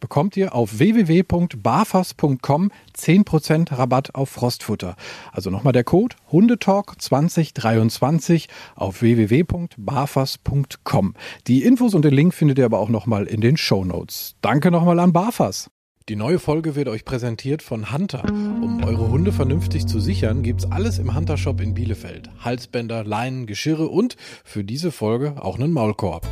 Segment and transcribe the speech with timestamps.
[0.00, 4.96] bekommt ihr auf www.barfas.com 10% Rabatt auf Frostfutter.
[5.32, 11.14] Also nochmal der Code Hundetalk 2023 auf www.barfas.com.
[11.46, 14.34] Die Infos und den Link findet ihr aber auch nochmal in den Show Notes.
[14.40, 15.70] Danke nochmal an Barfas.
[16.08, 18.24] Die neue Folge wird euch präsentiert von Hunter.
[18.28, 22.30] Um eure Hunde vernünftig zu sichern, gibt's alles im Hunter Shop in Bielefeld.
[22.40, 26.26] Halsbänder, Leinen, Geschirre und für diese Folge auch einen Maulkorb.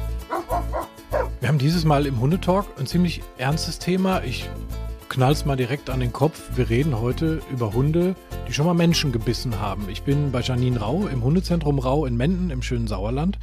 [1.49, 4.23] Wir haben dieses Mal im Hundetalk ein ziemlich ernstes Thema.
[4.23, 4.51] Ich
[5.09, 6.39] knall's mal direkt an den Kopf.
[6.57, 9.89] Wir reden heute über Hunde, die schon mal Menschen gebissen haben.
[9.89, 13.39] Ich bin bei Janine Rau im Hundezentrum Rau in Menden im schönen Sauerland.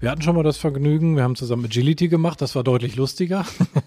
[0.00, 3.46] Wir hatten schon mal das Vergnügen, wir haben zusammen Agility gemacht, das war deutlich lustiger.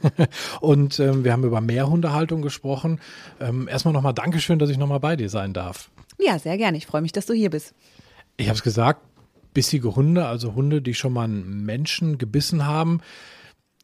[0.62, 3.02] Und ähm, wir haben über Mehrhundehaltung gesprochen.
[3.42, 5.90] Ähm, erstmal nochmal Dankeschön, dass ich nochmal bei dir sein darf.
[6.18, 6.78] Ja, sehr gerne.
[6.78, 7.74] Ich freue mich, dass du hier bist.
[8.38, 9.02] Ich habe es gesagt,
[9.54, 13.02] bissige Hunde, also Hunde, die schon mal einen Menschen gebissen haben.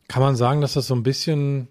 [0.07, 1.67] Kann man sagen, dass das so ein bisschen,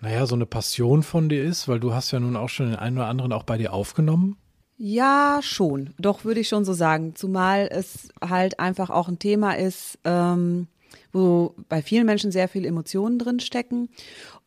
[0.00, 2.76] naja, so eine Passion von dir ist, weil du hast ja nun auch schon den
[2.76, 4.36] einen oder anderen auch bei dir aufgenommen?
[4.76, 5.94] Ja, schon.
[5.98, 7.14] Doch würde ich schon so sagen.
[7.14, 10.66] Zumal es halt einfach auch ein Thema ist, ähm,
[11.12, 13.88] wo bei vielen Menschen sehr viel Emotionen drin stecken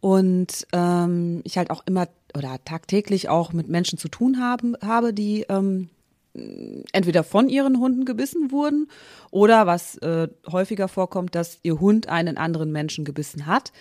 [0.02, 5.14] und ähm, ich halt auch immer oder tagtäglich auch mit Menschen zu tun haben, habe,
[5.14, 5.90] die ähm,
[6.92, 8.88] entweder von ihren Hunden gebissen wurden
[9.32, 13.72] oder was äh, häufiger vorkommt, dass ihr Hund einen anderen Menschen gebissen hat.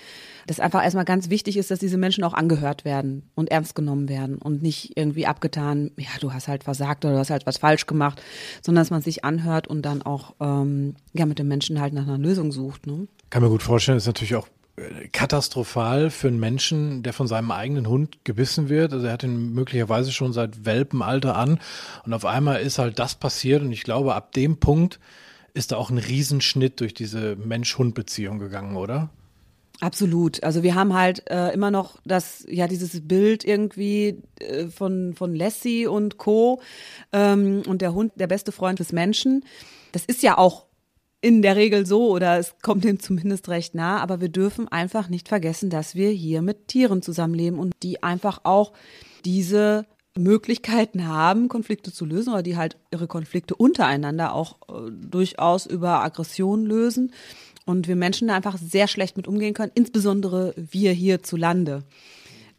[0.46, 4.08] Das einfach erstmal ganz wichtig ist, dass diese Menschen auch angehört werden und ernst genommen
[4.08, 7.58] werden und nicht irgendwie abgetan, ja, du hast halt versagt oder du hast halt was
[7.58, 8.22] falsch gemacht,
[8.62, 12.06] sondern dass man sich anhört und dann auch ähm, ja mit dem Menschen halt nach
[12.06, 12.86] einer Lösung sucht.
[12.86, 13.08] Ne?
[13.30, 14.48] Kann mir gut vorstellen, ist natürlich auch
[15.12, 18.92] katastrophal für einen Menschen, der von seinem eigenen Hund gebissen wird.
[18.92, 21.60] Also er hat ihn möglicherweise schon seit Welpenalter an
[22.04, 25.00] und auf einmal ist halt das passiert und ich glaube, ab dem Punkt
[25.54, 29.08] ist da auch ein Riesenschnitt durch diese Mensch-Hund-Beziehung gegangen, oder?
[29.80, 30.42] Absolut.
[30.42, 35.34] Also wir haben halt äh, immer noch das, ja, dieses Bild irgendwie äh, von, von
[35.34, 36.60] Lassie und Co.
[37.12, 39.44] Ähm, und der Hund, der beste Freund des Menschen.
[39.92, 40.65] Das ist ja auch
[41.26, 45.08] in der Regel so oder es kommt ihm zumindest recht nah, aber wir dürfen einfach
[45.08, 48.72] nicht vergessen, dass wir hier mit Tieren zusammenleben und die einfach auch
[49.24, 49.86] diese
[50.16, 56.04] Möglichkeiten haben, Konflikte zu lösen oder die halt ihre Konflikte untereinander auch äh, durchaus über
[56.04, 57.12] Aggression lösen.
[57.64, 61.82] Und wir Menschen da einfach sehr schlecht mit umgehen können, insbesondere wir hierzulande,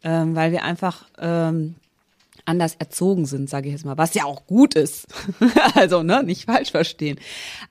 [0.04, 1.76] ähm, weil wir einfach ähm,
[2.48, 5.06] anders erzogen sind, sage ich jetzt mal, was ja auch gut ist.
[5.74, 7.18] also, ne, nicht falsch verstehen.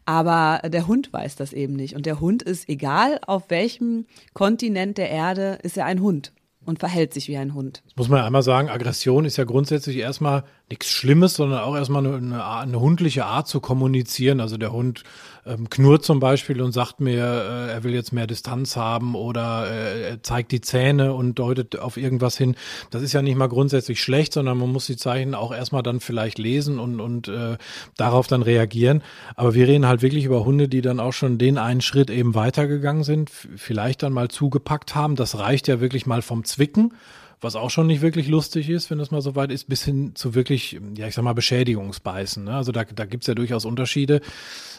[0.06, 1.96] Aber der Hund weiß das eben nicht.
[1.96, 6.32] Und der Hund ist, egal auf welchem Kontinent der Erde, ist er ein Hund
[6.66, 7.82] und verhält sich wie ein Hund.
[7.86, 11.76] Das muss man ja einmal sagen, Aggression ist ja grundsätzlich erstmal nichts Schlimmes, sondern auch
[11.76, 14.42] erstmal eine, eine, hundliche Art zu kommunizieren.
[14.42, 15.04] Also der Hund
[15.46, 19.70] ähm, knurrt zum Beispiel und sagt mir, äh, er will jetzt mehr Distanz haben oder
[19.70, 22.56] äh, er zeigt die Zähne und deutet auf irgendwas hin.
[22.92, 26.02] Das ist ja nicht mal grundsätzlich schlecht, sondern man muss die Zeichen auch erstmal dann
[26.02, 27.58] vielleicht lesen und, und äh,
[27.96, 29.04] darauf dann reagieren.
[29.36, 32.36] Aber wir reden halt wirklich über Hunde, die dann auch schon den einen Schritt eben
[32.36, 35.16] weitergegangen sind, vielleicht dann mal zugepackt haben.
[35.16, 36.92] Das reicht ja wirklich mal vom Zwicken
[37.40, 40.16] was auch schon nicht wirklich lustig ist, wenn das mal so weit ist, bis hin
[40.16, 42.44] zu wirklich, ja, ich sag mal, Beschädigungsbeißen.
[42.44, 42.54] Ne?
[42.56, 44.22] Also da, da gibt's ja durchaus Unterschiede.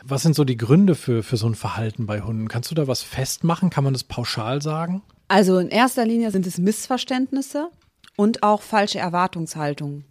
[0.05, 2.49] Was sind so die Gründe für, für so ein Verhalten bei Hunden?
[2.49, 3.71] Kannst du da was festmachen?
[3.71, 5.03] Kann man das pauschal sagen?
[5.29, 7.69] Also in erster Linie sind es Missverständnisse
[8.17, 10.05] und auch falsche Erwartungshaltungen.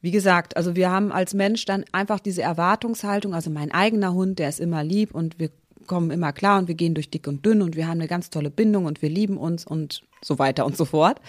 [0.00, 4.38] Wie gesagt, also wir haben als Mensch dann einfach diese Erwartungshaltung, also mein eigener Hund,
[4.38, 5.50] der ist immer lieb und wir
[5.88, 8.30] kommen immer klar und wir gehen durch dick und dünn und wir haben eine ganz
[8.30, 11.20] tolle Bindung und wir lieben uns und so weiter und so fort.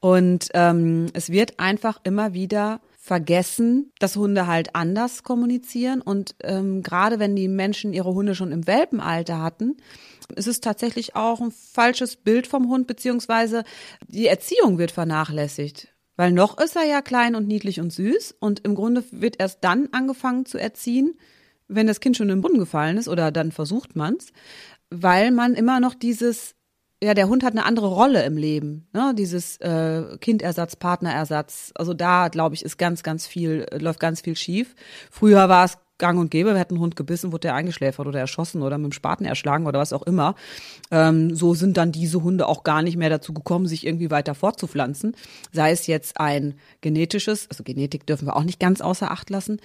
[0.00, 6.00] Und ähm, es wird einfach immer wieder vergessen, dass Hunde halt anders kommunizieren.
[6.00, 9.76] Und ähm, gerade wenn die Menschen ihre Hunde schon im Welpenalter hatten,
[10.36, 13.64] Es ist tatsächlich auch ein falsches Bild vom Hund, beziehungsweise
[14.06, 15.88] die Erziehung wird vernachlässigt.
[16.16, 19.64] Weil noch ist er ja klein und niedlich und süß und im Grunde wird erst
[19.64, 21.18] dann angefangen zu erziehen,
[21.74, 24.32] wenn das Kind schon im Boden gefallen ist oder dann versucht man's,
[24.90, 26.54] weil man immer noch dieses
[27.02, 29.12] ja, der Hund hat eine andere Rolle im Leben, ne?
[29.18, 31.72] Dieses äh, Kindersatz, Partnerersatz.
[31.74, 34.76] Also da, glaube ich, ist ganz, ganz viel, läuft ganz viel schief.
[35.10, 38.20] Früher war es gang und gäbe, wir hätten einen Hund gebissen, wurde der eingeschläfert oder
[38.20, 40.36] erschossen oder mit dem Spaten erschlagen oder was auch immer.
[40.90, 44.34] Ähm, so sind dann diese Hunde auch gar nicht mehr dazu gekommen, sich irgendwie weiter
[44.34, 45.16] fortzupflanzen.
[45.52, 49.60] Sei es jetzt ein genetisches, also Genetik dürfen wir auch nicht ganz außer Acht lassen,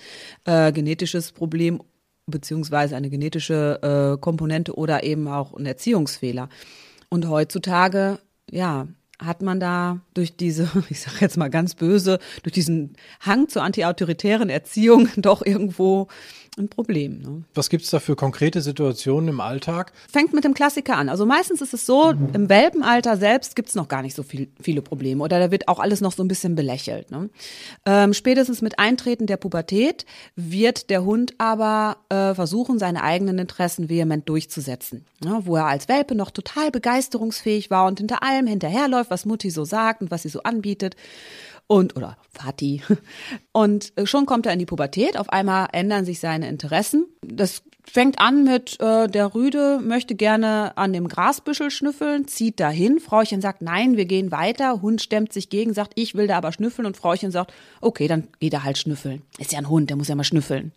[0.45, 1.81] äh, genetisches Problem
[2.27, 6.49] beziehungsweise eine genetische äh, Komponente oder eben auch ein Erziehungsfehler.
[7.09, 8.19] Und heutzutage,
[8.51, 8.87] ja,
[9.19, 13.63] hat man da durch diese, ich sage jetzt mal ganz böse, durch diesen Hang zur
[13.63, 16.07] antiautoritären Erziehung doch irgendwo
[16.57, 17.21] ein Problem.
[17.21, 17.43] Ne?
[17.53, 19.91] Was gibt's da für konkrete Situationen im Alltag?
[20.11, 21.09] Fängt mit dem Klassiker an.
[21.09, 24.81] Also meistens ist es so, im Welpenalter selbst gibt's noch gar nicht so viel, viele
[24.81, 27.11] Probleme oder da wird auch alles noch so ein bisschen belächelt.
[27.11, 27.29] Ne?
[27.85, 30.05] Ähm, spätestens mit Eintreten der Pubertät
[30.35, 35.05] wird der Hund aber äh, versuchen, seine eigenen Interessen vehement durchzusetzen.
[35.23, 35.41] Ne?
[35.43, 39.65] Wo er als Welpe noch total begeisterungsfähig war und hinter allem hinterherläuft, was Mutti so
[39.65, 40.95] sagt und was sie so anbietet
[41.67, 42.81] und oder Vati.
[43.51, 45.17] Und schon kommt er in die Pubertät.
[45.17, 47.07] Auf einmal ändern sich seine Interessen.
[47.21, 52.99] Das fängt an mit äh, der Rüde möchte gerne an dem Grasbüschel schnüffeln, zieht dahin.
[52.99, 54.81] Frauchen sagt, nein, wir gehen weiter.
[54.81, 56.85] Hund stemmt sich gegen, sagt, ich will da aber schnüffeln.
[56.85, 59.21] Und Frauchen sagt, okay, dann geht er halt schnüffeln.
[59.37, 60.71] Ist ja ein Hund, der muss ja mal schnüffeln.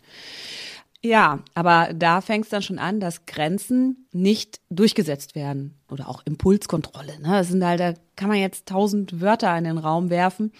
[1.02, 6.23] Ja, aber da fängt es dann schon an, dass Grenzen nicht durchgesetzt werden oder auch
[6.26, 7.19] Impulskontrolle.
[7.20, 7.29] Ne?
[7.29, 10.52] Das sind halt, da kann man jetzt tausend Wörter in den Raum werfen.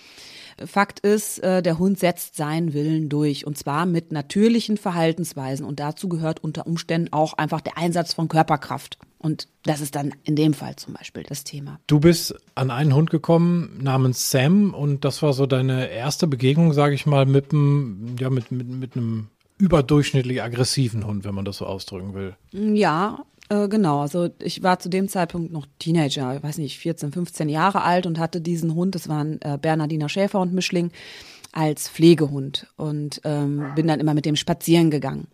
[0.65, 5.79] Fakt ist, äh, der Hund setzt seinen Willen durch und zwar mit natürlichen Verhaltensweisen und
[5.79, 8.99] dazu gehört unter Umständen auch einfach der Einsatz von Körperkraft.
[9.19, 11.79] Und das ist dann in dem Fall zum Beispiel das Thema.
[11.87, 16.73] Du bist an einen Hund gekommen namens Sam und das war so deine erste Begegnung,
[16.73, 19.29] sage ich mal, mit einem, ja, mit, mit, mit einem
[19.61, 22.35] überdurchschnittlich aggressiven Hund, wenn man das so ausdrücken will.
[22.53, 24.01] Ja, äh, genau.
[24.01, 28.07] Also ich war zu dem Zeitpunkt noch Teenager, ich weiß nicht, 14, 15 Jahre alt
[28.07, 30.91] und hatte diesen Hund, das war ein äh, Bernardiner Schäfer und Mischling,
[31.53, 35.27] als Pflegehund und ähm, bin dann immer mit dem spazieren gegangen.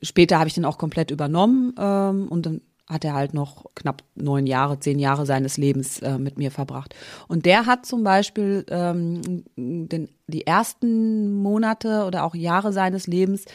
[0.00, 4.02] Später habe ich den auch komplett übernommen ähm, und dann hat er halt noch knapp
[4.14, 6.94] neun Jahre, zehn Jahre seines Lebens äh, mit mir verbracht.
[7.28, 13.46] Und der hat zum Beispiel ähm, den, die ersten Monate oder auch Jahre seines Lebens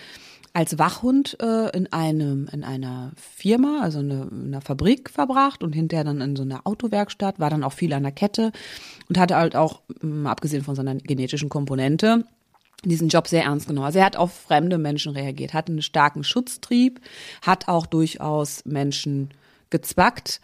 [0.54, 5.74] als Wachhund äh, in einem in einer Firma, also eine, in einer Fabrik verbracht und
[5.74, 8.52] hinterher dann in so einer Autowerkstatt, war dann auch viel an der Kette
[9.08, 9.82] und hatte halt auch,
[10.25, 12.25] abgesehen von seiner genetischen Komponente,
[12.86, 13.86] diesen Job sehr ernst genommen.
[13.86, 17.02] Also er hat auf fremde Menschen reagiert, hat einen starken Schutztrieb,
[17.42, 19.30] hat auch durchaus Menschen
[19.70, 20.40] gezwackt.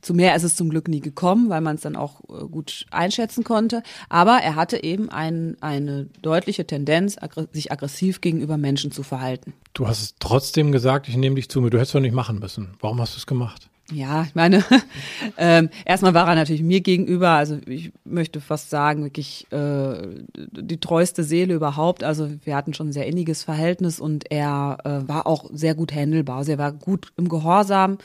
[0.00, 2.86] Zu mehr ist es zum Glück nie gekommen, weil man es dann auch äh, gut
[2.90, 3.82] einschätzen konnte.
[4.08, 7.16] Aber er hatte eben ein, eine deutliche Tendenz,
[7.52, 9.54] sich aggressiv gegenüber Menschen zu verhalten.
[9.74, 11.70] Du hast es trotzdem gesagt, ich nehme dich zu mir.
[11.70, 12.74] Du hättest doch nicht machen müssen.
[12.80, 13.68] Warum hast du es gemacht?
[13.90, 14.62] Ja, ich meine,
[15.38, 20.78] ähm, erstmal war er natürlich mir gegenüber, also ich möchte fast sagen, wirklich äh, die
[20.78, 22.04] treueste Seele überhaupt.
[22.04, 25.94] Also wir hatten schon ein sehr inniges Verhältnis und er äh, war auch sehr gut
[25.94, 26.38] handelbar.
[26.38, 27.96] Also er war gut im Gehorsam,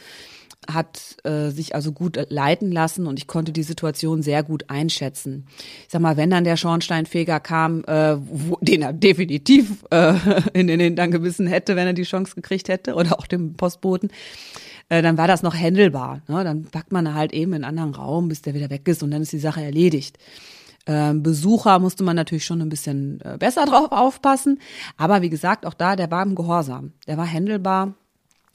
[0.71, 5.45] hat äh, sich also gut leiten lassen und ich konnte die Situation sehr gut einschätzen.
[5.85, 10.13] Ich sag mal, wenn dann der Schornsteinfeger kam, äh, wo, den er definitiv äh,
[10.53, 14.09] in den Hintern gebissen hätte, wenn er die Chance gekriegt hätte, oder auch dem Postboten,
[14.89, 16.21] äh, dann war das noch händelbar.
[16.27, 16.43] Ne?
[16.43, 19.11] Dann packt man halt eben in einen anderen Raum, bis der wieder weg ist und
[19.11, 20.17] dann ist die Sache erledigt.
[20.85, 24.59] Ähm, Besucher musste man natürlich schon ein bisschen äh, besser drauf aufpassen.
[24.97, 26.91] Aber wie gesagt, auch da, der war im Gehorsam.
[27.07, 27.93] Der war händelbar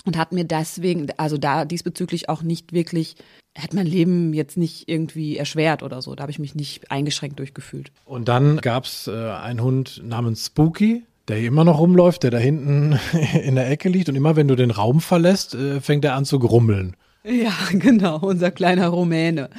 [0.09, 3.15] und hat mir deswegen, also da diesbezüglich auch nicht wirklich,
[3.57, 6.15] hat mein Leben jetzt nicht irgendwie erschwert oder so.
[6.15, 7.93] Da habe ich mich nicht eingeschränkt durchgefühlt.
[8.05, 12.39] Und dann gab's äh, einen Hund namens Spooky der hier immer noch rumläuft, der da
[12.39, 12.99] hinten
[13.45, 16.25] in der Ecke liegt und immer wenn du den Raum verlässt, äh, fängt er an
[16.25, 16.97] zu grummeln.
[17.25, 19.51] Ja, genau, unser kleiner Rumäne.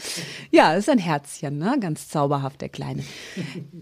[0.52, 1.78] Ja, ist ein Herzchen, ne?
[1.80, 3.04] Ganz zauberhaft, der Kleine.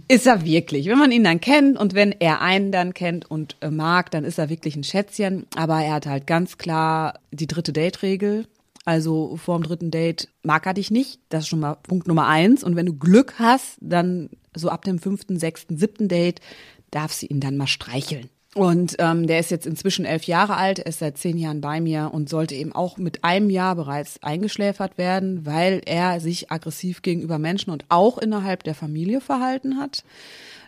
[0.07, 0.87] Ist er wirklich.
[0.87, 4.23] Wenn man ihn dann kennt und wenn er einen dann kennt und äh, mag, dann
[4.23, 5.45] ist er wirklich ein Schätzchen.
[5.55, 8.47] Aber er hat halt ganz klar die dritte Date-Regel.
[8.83, 11.19] Also vor dem dritten Date mag er dich nicht.
[11.29, 12.63] Das ist schon mal Punkt Nummer eins.
[12.63, 16.41] Und wenn du Glück hast, dann so ab dem fünften, sechsten, siebten Date
[16.89, 18.29] darf sie ihn dann mal streicheln.
[18.57, 22.09] Und ähm, der ist jetzt inzwischen elf Jahre alt, ist seit zehn Jahren bei mir
[22.11, 27.37] und sollte eben auch mit einem Jahr bereits eingeschläfert werden, weil er sich aggressiv gegenüber
[27.37, 30.03] Menschen und auch innerhalb der Familie verhalten hat.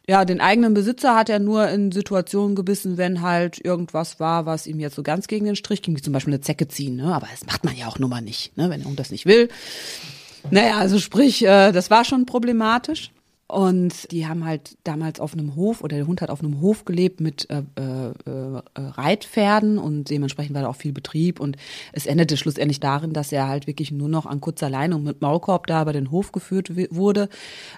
[0.07, 4.67] ja, den eigenen Besitzer hat er nur in Situationen gebissen, wenn halt irgendwas war, was
[4.67, 7.11] ihm jetzt so ganz gegen den Strich ging, wie zum Beispiel eine Zecke ziehen, ne?
[7.13, 8.69] Aber das macht man ja auch nun mal nicht, ne?
[8.69, 9.49] Wenn Hund das nicht will.
[10.51, 13.11] Naja, also sprich, äh, das war schon problematisch.
[13.49, 16.85] Und die haben halt damals auf einem Hof oder der Hund hat auf einem Hof
[16.85, 21.57] gelebt mit äh, äh, äh, Reitpferden und dementsprechend war da auch viel Betrieb und
[21.91, 25.65] es endete schlussendlich darin, dass er halt wirklich nur noch an kurzer Leine mit Maulkorb
[25.65, 27.27] da über den Hof geführt wurde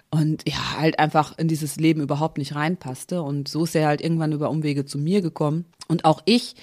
[0.09, 4.01] und ja, halt einfach in dieses Leben überhaupt nicht reinpasste und so ist er halt
[4.01, 6.55] irgendwann über Umwege zu mir gekommen und auch ich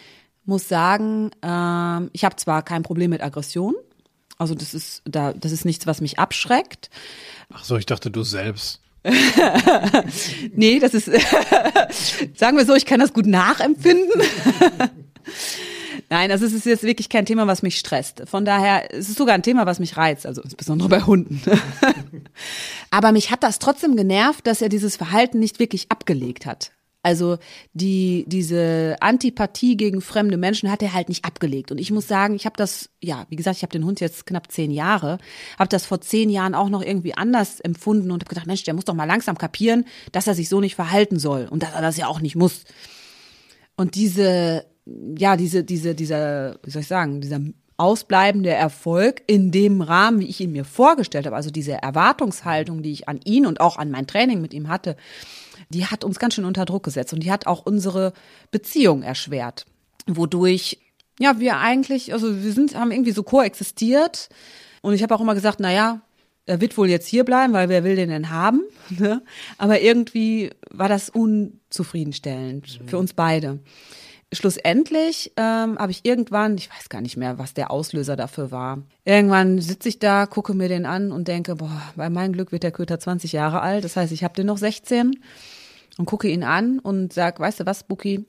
[0.44, 3.74] muss sagen, äh, ich habe zwar kein Problem mit Aggression,
[4.36, 6.90] also das ist da, das ist nichts, was mich abschreckt.
[7.54, 8.82] Ach so, ich dachte du selbst.
[10.54, 11.06] nee, das ist,
[12.34, 14.22] sagen wir so, ich kann das gut nachempfinden.
[16.10, 18.22] Nein, also es ist jetzt wirklich kein Thema, was mich stresst.
[18.26, 21.42] Von daher, es ist sogar ein Thema, was mich reizt, also insbesondere bei Hunden.
[22.90, 26.70] Aber mich hat das trotzdem genervt, dass er dieses Verhalten nicht wirklich abgelegt hat.
[27.02, 27.38] Also
[27.74, 31.70] die diese Antipathie gegen fremde Menschen hat er halt nicht abgelegt.
[31.70, 34.26] Und ich muss sagen, ich habe das, ja, wie gesagt, ich habe den Hund jetzt
[34.26, 35.18] knapp zehn Jahre,
[35.58, 38.74] habe das vor zehn Jahren auch noch irgendwie anders empfunden und habe gedacht, Mensch, der
[38.74, 41.82] muss doch mal langsam kapieren, dass er sich so nicht verhalten soll und dass er
[41.82, 42.64] das ja auch nicht muss.
[43.76, 44.66] Und diese,
[45.16, 47.40] ja, diese, diese, dieser, wie soll ich sagen, dieser
[47.76, 52.90] ausbleibende Erfolg in dem Rahmen, wie ich ihn mir vorgestellt habe, also diese Erwartungshaltung, die
[52.90, 54.96] ich an ihn und auch an mein Training mit ihm hatte,
[55.70, 58.12] die hat uns ganz schön unter Druck gesetzt und die hat auch unsere
[58.50, 59.66] Beziehung erschwert,
[60.06, 60.78] wodurch
[61.18, 64.28] ja wir eigentlich, also wir sind haben irgendwie so koexistiert
[64.82, 66.00] und ich habe auch immer gesagt, na ja,
[66.46, 68.62] er wird wohl jetzt hier bleiben, weil wer will den denn haben?
[68.98, 69.20] Ne?
[69.58, 72.88] Aber irgendwie war das unzufriedenstellend mhm.
[72.88, 73.58] für uns beide.
[74.32, 78.82] Schlussendlich ähm, habe ich irgendwann, ich weiß gar nicht mehr, was der Auslöser dafür war.
[79.04, 82.62] Irgendwann sitze ich da, gucke mir den an und denke, boah, bei meinem Glück wird
[82.62, 83.84] der Köter 20 Jahre alt.
[83.84, 85.18] Das heißt, ich habe den noch 16
[85.98, 88.24] und gucke ihn an und sag, weißt du was, Buki,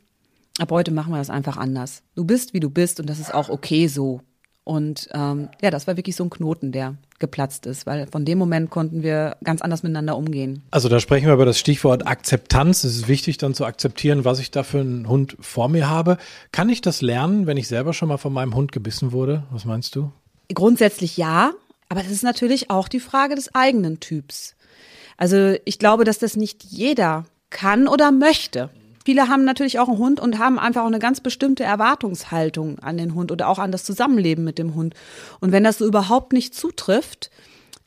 [0.58, 2.04] ab heute machen wir das einfach anders.
[2.16, 4.22] Du bist, wie du bist und das ist auch okay so.
[4.66, 8.38] Und ähm, ja, das war wirklich so ein Knoten, der geplatzt ist, weil von dem
[8.38, 10.64] Moment konnten wir ganz anders miteinander umgehen.
[10.72, 12.84] Also da sprechen wir über das Stichwort Akzeptanz.
[12.84, 16.18] Es ist wichtig, dann zu akzeptieren, was ich da für einen Hund vor mir habe.
[16.52, 19.44] Kann ich das lernen, wenn ich selber schon mal von meinem Hund gebissen wurde?
[19.52, 20.12] Was meinst du?
[20.54, 21.52] Grundsätzlich ja,
[21.90, 24.56] aber das ist natürlich auch die Frage des eigenen Typs.
[25.18, 28.70] Also ich glaube, dass das nicht jeder kann oder möchte.
[29.06, 32.98] Viele haben natürlich auch einen Hund und haben einfach auch eine ganz bestimmte Erwartungshaltung an
[32.98, 34.94] den Hund oder auch an das Zusammenleben mit dem Hund.
[35.40, 37.32] Und wenn das so überhaupt nicht zutrifft,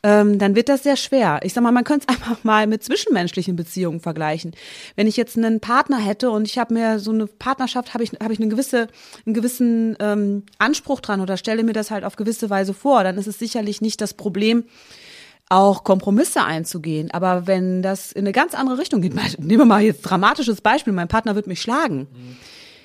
[0.02, 1.40] ähm, dann wird das sehr schwer.
[1.45, 4.52] Ich sag mal, man könnte es einfach mal mit zwischenmenschlichen Beziehungen vergleichen.
[4.97, 8.11] Wenn ich jetzt einen Partner hätte und ich habe mir so eine Partnerschaft, habe ich,
[8.12, 8.88] hab ich eine gewisse,
[9.25, 13.16] einen gewissen ähm, Anspruch dran oder stelle mir das halt auf gewisse Weise vor, dann
[13.16, 14.64] ist es sicherlich nicht das Problem,
[15.52, 17.11] auch Kompromisse einzugehen.
[17.11, 20.92] Aber wenn das in eine ganz andere Richtung geht, nehmen wir mal jetzt dramatisches Beispiel,
[20.92, 22.09] mein Partner wird mich schlagen,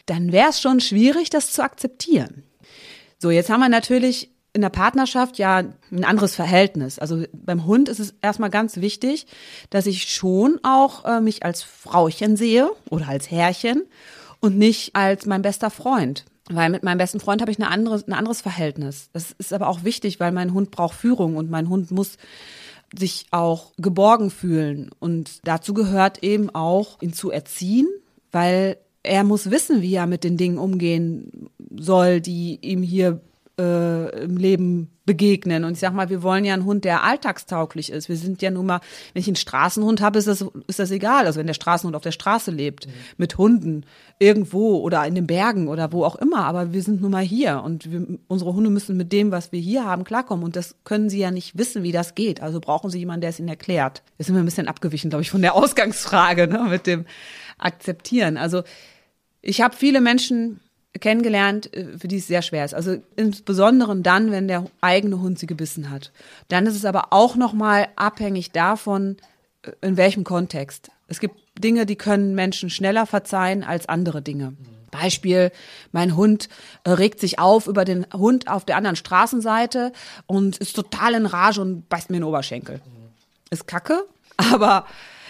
[0.05, 2.43] dann wäre es schon schwierig, das zu akzeptieren.
[3.19, 6.99] So, jetzt haben wir natürlich in der Partnerschaft ja ein anderes Verhältnis.
[6.99, 9.27] Also beim Hund ist es erstmal ganz wichtig,
[9.69, 13.83] dass ich schon auch äh, mich als Frauchen sehe oder als Herrchen
[14.39, 16.25] und nicht als mein bester Freund.
[16.49, 19.09] Weil mit meinem besten Freund habe ich eine andere, ein anderes Verhältnis.
[19.13, 22.17] Das ist aber auch wichtig, weil mein Hund braucht Führung und mein Hund muss
[22.97, 24.89] sich auch geborgen fühlen.
[24.99, 27.87] Und dazu gehört eben auch, ihn zu erziehen,
[28.31, 33.21] weil er muss wissen, wie er mit den Dingen umgehen soll, die ihm hier
[33.59, 35.63] äh, im Leben begegnen.
[35.63, 38.09] Und ich sag mal, wir wollen ja einen Hund, der alltagstauglich ist.
[38.09, 38.81] Wir sind ja nun mal,
[39.13, 41.25] wenn ich einen Straßenhund habe, ist das, ist das egal.
[41.25, 42.91] Also wenn der Straßenhund auf der Straße lebt, mhm.
[43.17, 43.85] mit Hunden,
[44.19, 46.45] irgendwo oder in den Bergen oder wo auch immer.
[46.45, 49.59] Aber wir sind nun mal hier und wir, unsere Hunde müssen mit dem, was wir
[49.59, 50.43] hier haben, klarkommen.
[50.43, 52.41] Und das können sie ja nicht wissen, wie das geht.
[52.41, 54.03] Also brauchen sie jemanden, der es ihnen erklärt.
[54.17, 57.05] Jetzt sind wir ein bisschen abgewichen, glaube ich, von der Ausgangsfrage ne, mit dem
[57.57, 58.37] Akzeptieren.
[58.37, 58.63] Also
[59.41, 60.59] ich habe viele Menschen
[60.99, 62.73] kennengelernt, äh, für die es sehr schwer ist.
[62.73, 66.11] Also insbesondere dann, wenn der eigene Hund sie gebissen hat.
[66.47, 69.17] Dann ist es aber auch nochmal abhängig davon,
[69.63, 70.89] äh, in welchem Kontext.
[71.07, 74.53] Es gibt Dinge, die können Menschen schneller verzeihen als andere Dinge.
[74.91, 75.51] Beispiel,
[75.91, 76.49] mein Hund
[76.83, 79.91] äh, regt sich auf über den Hund auf der anderen Straßenseite
[80.25, 82.81] und ist total in Rage und beißt mir den Oberschenkel.
[83.49, 84.03] Ist kacke,
[84.37, 84.85] aber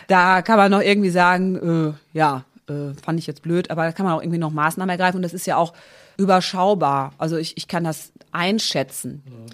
[0.08, 3.92] da kann man noch irgendwie sagen, äh, ja, äh, fand ich jetzt blöd, aber da
[3.92, 5.74] kann man auch irgendwie noch Maßnahmen ergreifen und das ist ja auch
[6.18, 7.14] überschaubar.
[7.18, 9.24] Also ich, ich kann das einschätzen.
[9.26, 9.46] Mhm.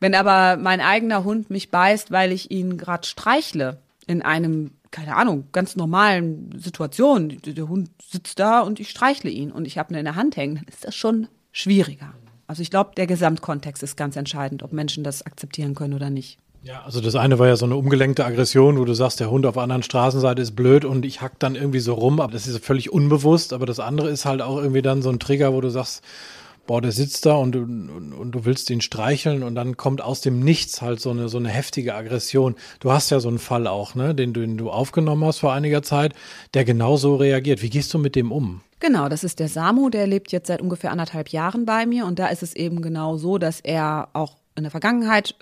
[0.00, 5.16] Wenn aber mein eigener Hund mich beißt, weil ich ihn gerade streichle, in einem, keine
[5.16, 9.92] Ahnung, ganz normalen Situation, der Hund sitzt da und ich streichle ihn und ich habe
[9.92, 12.14] ihn in der Hand hängen, dann ist das schon schwieriger.
[12.46, 16.38] Also ich glaube, der Gesamtkontext ist ganz entscheidend, ob Menschen das akzeptieren können oder nicht.
[16.68, 19.46] Ja, also das eine war ja so eine umgelenkte Aggression, wo du sagst, der Hund
[19.46, 22.46] auf der anderen Straßenseite ist blöd und ich hack dann irgendwie so rum, aber das
[22.46, 23.54] ist völlig unbewusst.
[23.54, 26.04] Aber das andere ist halt auch irgendwie dann so ein Trigger, wo du sagst,
[26.66, 30.20] boah, der sitzt da und, und, und du willst ihn streicheln und dann kommt aus
[30.20, 32.54] dem Nichts halt so eine, so eine heftige Aggression.
[32.80, 35.82] Du hast ja so einen Fall auch, ne, den, den du aufgenommen hast vor einiger
[35.82, 36.12] Zeit,
[36.52, 37.62] der genauso reagiert.
[37.62, 38.60] Wie gehst du mit dem um?
[38.80, 42.18] Genau, das ist der Samu, der lebt jetzt seit ungefähr anderthalb Jahren bei mir und
[42.18, 45.34] da ist es eben genau so, dass er auch in der Vergangenheit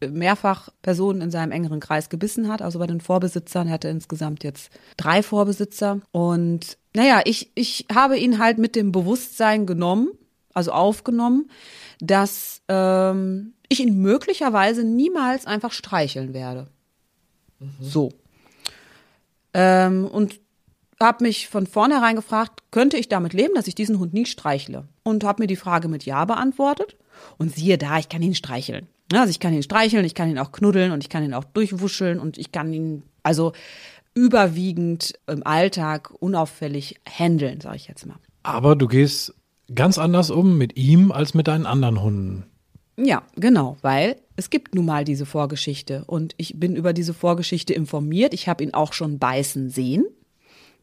[0.00, 3.68] mehrfach Personen in seinem engeren Kreis gebissen hat, also bei den Vorbesitzern.
[3.68, 6.00] Er hatte insgesamt jetzt drei Vorbesitzer.
[6.12, 10.10] Und naja, ich, ich habe ihn halt mit dem Bewusstsein genommen,
[10.52, 11.50] also aufgenommen,
[12.00, 16.68] dass ähm, ich ihn möglicherweise niemals einfach streicheln werde.
[17.58, 17.70] Mhm.
[17.80, 18.12] So.
[19.54, 20.40] Ähm, und
[21.00, 24.88] habe mich von vornherein gefragt, könnte ich damit leben, dass ich diesen Hund nie streichle?
[25.02, 26.96] Und habe mir die Frage mit Ja beantwortet.
[27.38, 28.88] Und siehe da, ich kann ihn streicheln.
[29.12, 31.44] Also ich kann ihn streicheln, ich kann ihn auch knuddeln und ich kann ihn auch
[31.44, 33.52] durchwuscheln und ich kann ihn also
[34.14, 38.16] überwiegend im Alltag unauffällig handeln, sage ich jetzt mal.
[38.42, 39.34] Aber du gehst
[39.74, 42.46] ganz anders um mit ihm als mit deinen anderen Hunden.
[42.96, 47.74] Ja, genau, weil es gibt nun mal diese Vorgeschichte und ich bin über diese Vorgeschichte
[47.74, 48.32] informiert.
[48.32, 50.06] Ich habe ihn auch schon beißen sehen.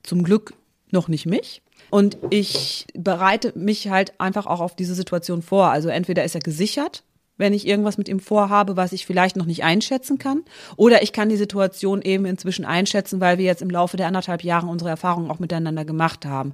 [0.04, 0.54] Zum Glück
[0.92, 1.62] noch nicht mich.
[1.90, 5.70] Und ich bereite mich halt einfach auch auf diese Situation vor.
[5.70, 7.04] Also entweder ist er gesichert,
[7.38, 10.44] wenn ich irgendwas mit ihm vorhabe, was ich vielleicht noch nicht einschätzen kann.
[10.76, 14.44] Oder ich kann die Situation eben inzwischen einschätzen, weil wir jetzt im Laufe der anderthalb
[14.44, 16.54] Jahre unsere Erfahrungen auch miteinander gemacht haben.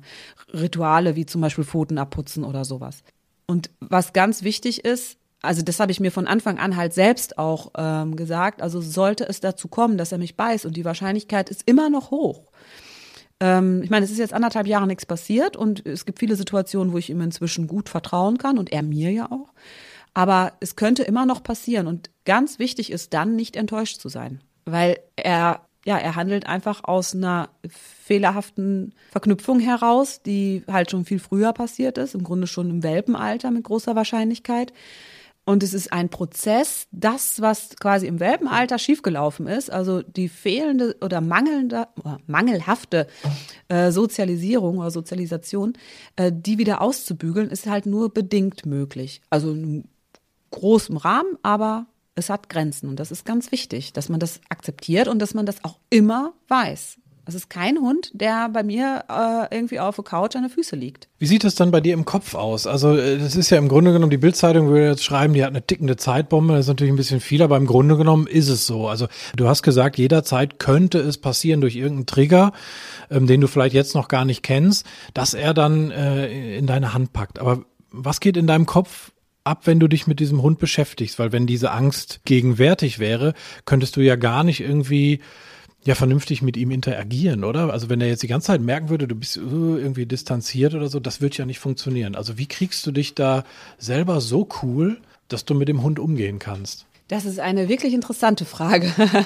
[0.54, 3.04] Rituale wie zum Beispiel Pfoten abputzen oder sowas.
[3.46, 7.38] Und was ganz wichtig ist, also das habe ich mir von Anfang an halt selbst
[7.38, 11.50] auch ähm, gesagt, also sollte es dazu kommen, dass er mich beißt und die Wahrscheinlichkeit
[11.50, 12.52] ist immer noch hoch.
[13.40, 16.94] Ähm, ich meine, es ist jetzt anderthalb Jahre nichts passiert und es gibt viele Situationen,
[16.94, 19.54] wo ich ihm inzwischen gut vertrauen kann und er mir ja auch.
[20.20, 21.88] Aber es könnte immer noch passieren.
[21.88, 24.42] Und ganz wichtig ist dann, nicht enttäuscht zu sein.
[24.66, 31.20] Weil er, ja, er handelt einfach aus einer fehlerhaften Verknüpfung heraus, die halt schon viel
[31.20, 34.74] früher passiert ist, im Grunde schon im Welpenalter mit großer Wahrscheinlichkeit.
[35.46, 40.98] Und es ist ein Prozess, das, was quasi im Welpenalter schiefgelaufen ist, also die fehlende
[41.00, 43.08] oder mangelnde oder mangelhafte
[43.70, 45.78] äh, Sozialisierung oder Sozialisation,
[46.18, 49.22] äh, die wieder auszubügeln, ist halt nur bedingt möglich.
[49.30, 49.56] Also
[50.52, 51.86] großem Rahmen, aber
[52.16, 55.46] es hat Grenzen und das ist ganz wichtig, dass man das akzeptiert und dass man
[55.46, 56.98] das auch immer weiß.
[57.30, 60.80] Es ist kein Hund, der bei mir äh, irgendwie auf der Couch an den Füßen
[60.80, 61.10] liegt.
[61.20, 62.66] Wie sieht es dann bei dir im Kopf aus?
[62.66, 65.52] Also äh, das ist ja im Grunde genommen, die Bildzeitung würde jetzt schreiben, die hat
[65.52, 68.66] eine tickende Zeitbombe, das ist natürlich ein bisschen viel, aber im Grunde genommen ist es
[68.66, 68.88] so.
[68.88, 72.52] Also du hast gesagt, jederzeit könnte es passieren durch irgendeinen Trigger,
[73.12, 76.96] ähm, den du vielleicht jetzt noch gar nicht kennst, dass er dann äh, in deine
[76.96, 77.38] Hand packt.
[77.38, 79.12] Aber was geht in deinem Kopf
[79.50, 83.34] ab, wenn du dich mit diesem Hund beschäftigst, weil wenn diese Angst gegenwärtig wäre,
[83.66, 85.20] könntest du ja gar nicht irgendwie
[85.84, 87.72] ja vernünftig mit ihm interagieren, oder?
[87.72, 90.90] Also wenn er jetzt die ganze Zeit merken würde, du bist uh, irgendwie distanziert oder
[90.90, 92.16] so, das wird ja nicht funktionieren.
[92.16, 93.44] Also wie kriegst du dich da
[93.78, 96.86] selber so cool, dass du mit dem Hund umgehen kannst?
[97.08, 98.94] Das ist eine wirklich interessante Frage.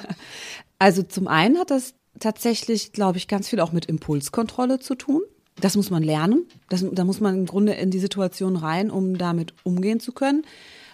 [0.80, 5.22] also zum einen hat das tatsächlich, glaube ich, ganz viel auch mit Impulskontrolle zu tun.
[5.60, 6.46] Das muss man lernen.
[6.70, 10.44] Das, da muss man im Grunde in die Situation rein, um damit umgehen zu können.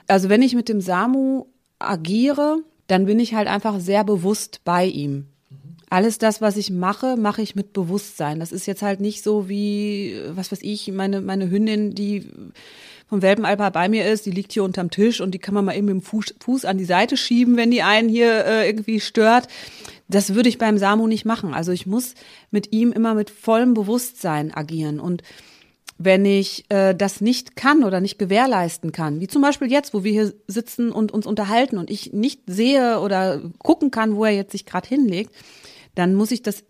[0.07, 1.45] Also wenn ich mit dem Samu
[1.79, 5.27] agiere, dann bin ich halt einfach sehr bewusst bei ihm.
[5.89, 8.39] Alles das, was ich mache, mache ich mit Bewusstsein.
[8.39, 12.27] Das ist jetzt halt nicht so wie, was weiß ich, meine, meine Hündin, die
[13.07, 15.75] vom Welpenalper bei mir ist, die liegt hier unterm Tisch und die kann man mal
[15.75, 18.99] eben mit dem Fuß, Fuß an die Seite schieben, wenn die einen hier äh, irgendwie
[18.99, 19.47] stört.
[20.09, 21.53] Das würde ich beim Samu nicht machen.
[21.53, 22.15] Also ich muss
[22.49, 24.99] mit ihm immer mit vollem Bewusstsein agieren.
[24.99, 25.21] Und
[25.99, 30.03] wenn ich äh, das nicht kann oder nicht gewährleisten kann, wie zum Beispiel jetzt, wo
[30.03, 34.31] wir hier sitzen und uns unterhalten und ich nicht sehe oder gucken kann, wo er
[34.31, 35.31] jetzt sich gerade hinlegt,
[35.93, 36.63] dann muss ich das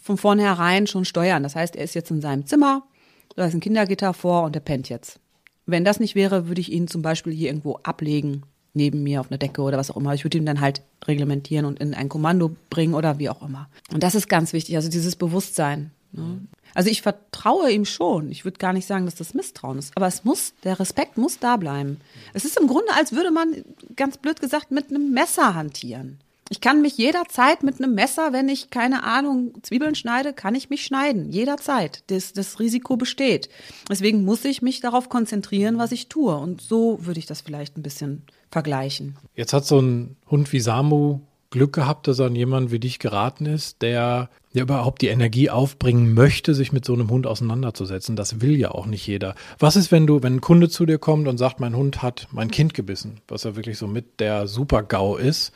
[0.00, 1.42] von vornherein schon steuern.
[1.42, 2.86] Das heißt, er ist jetzt in seinem Zimmer,
[3.34, 5.18] da ist ein Kindergitter vor und er pennt jetzt.
[5.66, 8.42] Wenn das nicht wäre, würde ich ihn zum Beispiel hier irgendwo ablegen
[8.74, 10.14] neben mir auf einer Decke oder was auch immer.
[10.14, 13.68] Ich würde ihn dann halt reglementieren und in ein Kommando bringen oder wie auch immer.
[13.92, 15.90] Und das ist ganz wichtig, also dieses Bewusstsein.
[16.12, 16.40] Ne?
[16.74, 18.30] Also ich vertraue ihm schon.
[18.30, 19.96] Ich würde gar nicht sagen, dass das Misstrauen ist.
[19.96, 21.98] Aber es muss, der Respekt muss da bleiben.
[22.32, 23.64] Es ist im Grunde, als würde man,
[23.96, 26.18] ganz blöd gesagt, mit einem Messer hantieren.
[26.50, 30.68] Ich kann mich jederzeit mit einem Messer, wenn ich keine Ahnung Zwiebeln schneide, kann ich
[30.68, 31.32] mich schneiden.
[31.32, 32.02] Jederzeit.
[32.08, 33.48] Das, das Risiko besteht.
[33.88, 36.36] Deswegen muss ich mich darauf konzentrieren, was ich tue.
[36.36, 39.16] Und so würde ich das vielleicht ein bisschen vergleichen.
[39.34, 41.20] Jetzt hat so ein Hund wie Samu
[41.54, 45.50] Glück gehabt, dass er an jemanden wie dich geraten ist, der, der überhaupt die Energie
[45.50, 48.16] aufbringen möchte, sich mit so einem Hund auseinanderzusetzen.
[48.16, 49.36] Das will ja auch nicht jeder.
[49.60, 52.26] Was ist, wenn du, wenn ein Kunde zu dir kommt und sagt, mein Hund hat
[52.32, 55.52] mein Kind gebissen, was ja wirklich so mit der Super-GAU ist?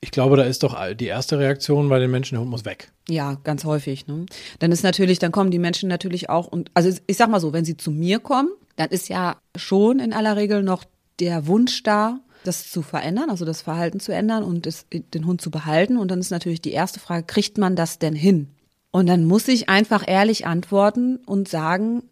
[0.00, 2.92] Ich glaube, da ist doch die erste Reaktion bei den Menschen, der Hund muss weg.
[3.08, 4.06] Ja, ganz häufig.
[4.06, 4.26] Ne?
[4.60, 7.52] Dann ist natürlich, dann kommen die Menschen natürlich auch und also ich sag mal so,
[7.52, 10.84] wenn sie zu mir kommen, dann ist ja schon in aller Regel noch
[11.22, 15.40] der Wunsch da, das zu verändern, also das Verhalten zu ändern und das, den Hund
[15.40, 15.96] zu behalten.
[15.96, 18.48] Und dann ist natürlich die erste Frage, kriegt man das denn hin?
[18.90, 22.02] Und dann muss ich einfach ehrlich antworten und sagen,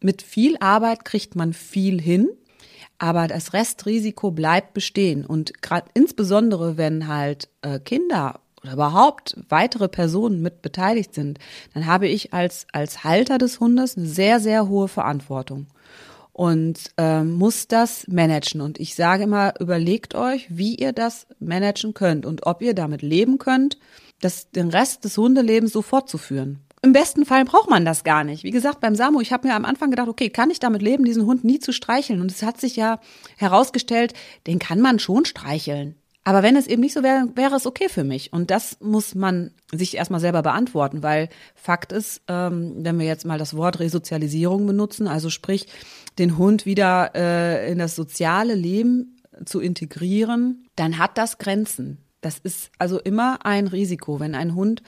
[0.00, 2.30] mit viel Arbeit kriegt man viel hin,
[2.98, 5.26] aber das Restrisiko bleibt bestehen.
[5.26, 11.38] Und gerade insbesondere, wenn halt äh, Kinder oder überhaupt weitere Personen mit beteiligt sind,
[11.74, 15.66] dann habe ich als, als Halter des Hundes eine sehr, sehr hohe Verantwortung
[16.34, 18.60] und ähm, muss das managen.
[18.60, 23.02] Und ich sage immer, überlegt euch, wie ihr das managen könnt und ob ihr damit
[23.02, 23.78] leben könnt,
[24.20, 26.60] das, den Rest des Hundelebens so fortzuführen.
[26.82, 28.42] Im besten Fall braucht man das gar nicht.
[28.42, 31.04] Wie gesagt, beim Samu, ich habe mir am Anfang gedacht, okay, kann ich damit leben,
[31.04, 32.20] diesen Hund nie zu streicheln?
[32.20, 32.98] Und es hat sich ja
[33.36, 34.12] herausgestellt,
[34.46, 35.94] den kann man schon streicheln.
[36.24, 38.32] Aber wenn es eben nicht so wäre, wäre es okay für mich.
[38.32, 43.26] Und das muss man sich erstmal selber beantworten, weil Fakt ist, ähm, wenn wir jetzt
[43.26, 45.66] mal das Wort Resozialisierung benutzen, also sprich,
[46.18, 51.98] den Hund wieder äh, in das soziale Leben zu integrieren, dann hat das Grenzen.
[52.20, 54.82] Das ist also immer ein Risiko, wenn ein Hund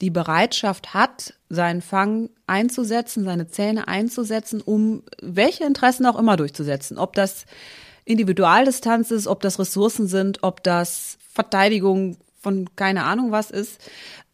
[0.00, 6.98] die Bereitschaft hat, seinen Fang einzusetzen, seine Zähne einzusetzen, um welche Interessen auch immer durchzusetzen.
[6.98, 7.46] Ob das
[8.04, 13.80] Individualdistanz ist, ob das Ressourcen sind, ob das Verteidigung von keine Ahnung was ist,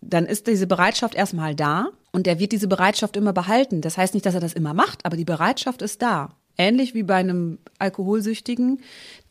[0.03, 3.81] dann ist diese Bereitschaft erstmal da und er wird diese Bereitschaft immer behalten.
[3.81, 6.31] Das heißt nicht, dass er das immer macht, aber die Bereitschaft ist da.
[6.59, 8.81] Ähnlich wie bei einem Alkoholsüchtigen,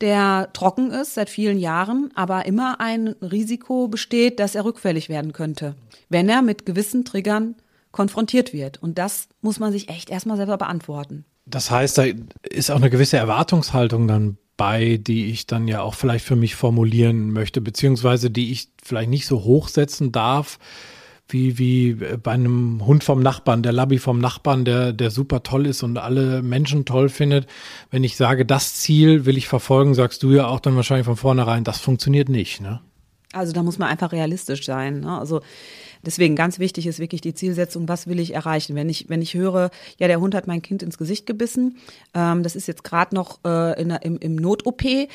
[0.02, 5.34] der trocken ist seit vielen Jahren, aber immer ein Risiko besteht, dass er rückfällig werden
[5.34, 5.76] könnte,
[6.10, 7.56] wenn er mit gewissen Triggern
[7.92, 8.82] konfrontiert wird.
[8.82, 11.26] Und das muss man sich echt erstmal selber beantworten.
[11.46, 12.06] Das heißt, da
[12.44, 16.54] ist auch eine gewisse Erwartungshaltung dann bei, die ich dann ja auch vielleicht für mich
[16.56, 20.60] formulieren möchte, beziehungsweise die ich vielleicht nicht so hochsetzen darf,
[21.30, 25.66] wie, wie bei einem Hund vom Nachbarn, der Labby vom Nachbarn, der, der super toll
[25.66, 27.48] ist und alle Menschen toll findet.
[27.90, 31.16] Wenn ich sage, das Ziel will ich verfolgen, sagst du ja auch dann wahrscheinlich von
[31.16, 32.82] vornherein, das funktioniert nicht, ne?
[33.32, 35.02] Also da muss man einfach realistisch sein.
[35.02, 35.18] Ne?
[35.18, 35.42] Also
[36.06, 38.76] Deswegen ganz wichtig ist wirklich die Zielsetzung, was will ich erreichen?
[38.76, 41.78] Wenn ich, wenn ich höre, ja, der Hund hat mein Kind ins Gesicht gebissen,
[42.14, 45.10] ähm, das ist jetzt gerade noch äh, in, im, im Not-OP, ähm,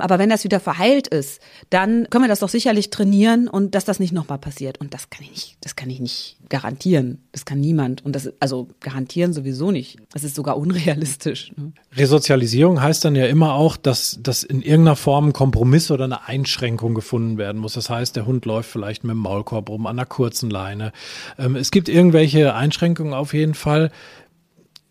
[0.00, 3.84] aber wenn das wieder verheilt ist, dann können wir das doch sicherlich trainieren und dass
[3.84, 4.78] das nicht nochmal passiert.
[4.78, 7.18] Und das kann ich nicht, das kann ich nicht garantieren.
[7.32, 8.04] Das kann niemand.
[8.04, 9.98] Und das, also garantieren sowieso nicht.
[10.12, 11.52] Das ist sogar unrealistisch.
[11.56, 11.72] Ne?
[11.94, 16.26] Resozialisierung heißt dann ja immer auch, dass, dass in irgendeiner Form ein Kompromiss oder eine
[16.26, 17.74] Einschränkung gefunden werden muss.
[17.74, 20.92] Das heißt, der Hund läuft vielleicht mit dem Maulkorb rum, an einer kurzen Leine.
[21.38, 23.90] Ähm, es gibt irgendwelche Einschränkungen auf jeden Fall.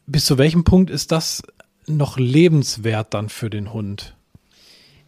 [0.08, 1.43] Bis zu welchem Punkt ist das
[1.86, 4.15] noch lebenswert dann für den Hund?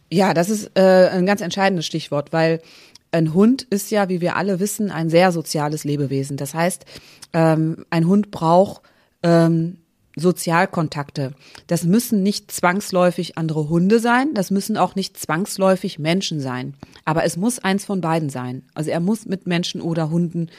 [0.08, 2.60] Ja, das ist äh, ein ganz entscheidendes Stichwort, weil
[3.10, 6.36] ein Hund ist ja, wie wir alle wissen, ein sehr soziales Lebewesen.
[6.36, 6.84] Das heißt,
[7.32, 8.82] ähm, ein Hund braucht
[9.24, 9.78] ähm,
[10.16, 11.34] Sozialkontakte.
[11.66, 16.74] Das müssen nicht zwangsläufig andere Hunde sein, das müssen auch nicht zwangsläufig Menschen sein.
[17.04, 18.62] Aber es muss eins von beiden sein.
[18.74, 20.50] Also er muss mit Menschen oder Hunden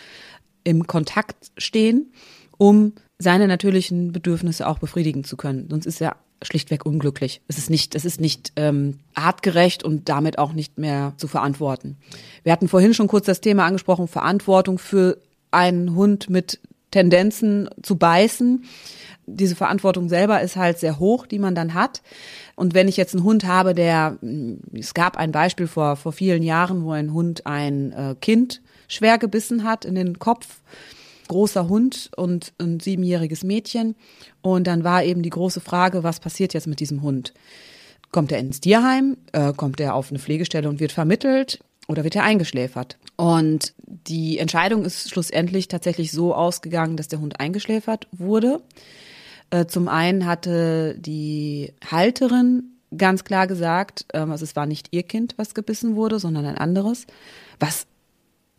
[0.63, 2.13] im Kontakt stehen,
[2.57, 5.67] um seine natürlichen Bedürfnisse auch befriedigen zu können.
[5.69, 7.41] Sonst ist er schlichtweg unglücklich.
[7.47, 11.97] Es ist nicht, es ist nicht ähm, artgerecht und damit auch nicht mehr zu verantworten.
[12.43, 15.17] Wir hatten vorhin schon kurz das Thema angesprochen, Verantwortung für
[15.51, 16.59] einen Hund mit
[16.89, 18.65] Tendenzen zu beißen.
[19.25, 22.01] Diese Verantwortung selber ist halt sehr hoch, die man dann hat.
[22.55, 24.17] Und wenn ich jetzt einen Hund habe, der,
[24.73, 29.17] es gab ein Beispiel vor, vor vielen Jahren, wo ein Hund ein äh, Kind schwer
[29.17, 30.62] gebissen hat in den Kopf,
[31.27, 33.95] großer Hund und ein siebenjähriges Mädchen.
[34.41, 37.34] Und dann war eben die große Frage, was passiert jetzt mit diesem Hund?
[38.12, 39.17] Kommt er ins Tierheim?
[39.31, 41.60] Äh, kommt er auf eine Pflegestelle und wird vermittelt?
[41.88, 42.97] Oder wird er eingeschläfert?
[43.15, 48.62] Und die Entscheidung ist schlussendlich tatsächlich so ausgegangen, dass der Hund eingeschläfert wurde.
[49.51, 52.63] Äh, zum einen hatte die Halterin
[52.97, 56.57] ganz klar gesagt, ähm, also es war nicht ihr Kind, was gebissen wurde, sondern ein
[56.57, 57.05] anderes,
[57.59, 57.85] was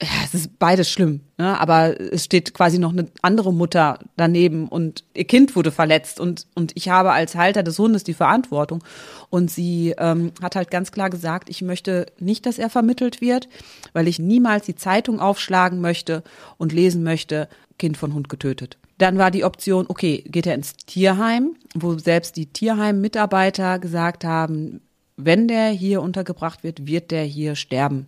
[0.02, 1.60] ja, es ist beides schlimm, ne?
[1.60, 6.48] aber es steht quasi noch eine andere Mutter daneben und ihr Kind wurde verletzt und,
[6.56, 8.82] und ich habe als Halter des Hundes die Verantwortung.
[9.30, 13.48] Und sie ähm, hat halt ganz klar gesagt, ich möchte nicht, dass er vermittelt wird,
[13.92, 16.24] weil ich niemals die Zeitung aufschlagen möchte
[16.58, 18.78] und lesen möchte, Kind von Hund getötet.
[18.98, 24.80] Dann war die Option, okay, geht er ins Tierheim, wo selbst die Tierheim-Mitarbeiter gesagt haben,
[25.16, 28.06] wenn der hier untergebracht wird, wird der hier sterben.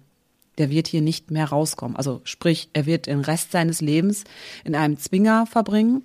[0.58, 1.96] der wird hier nicht mehr rauskommen.
[1.96, 4.22] Also sprich, er wird den Rest seines Lebens
[4.62, 6.04] in einem Zwinger verbringen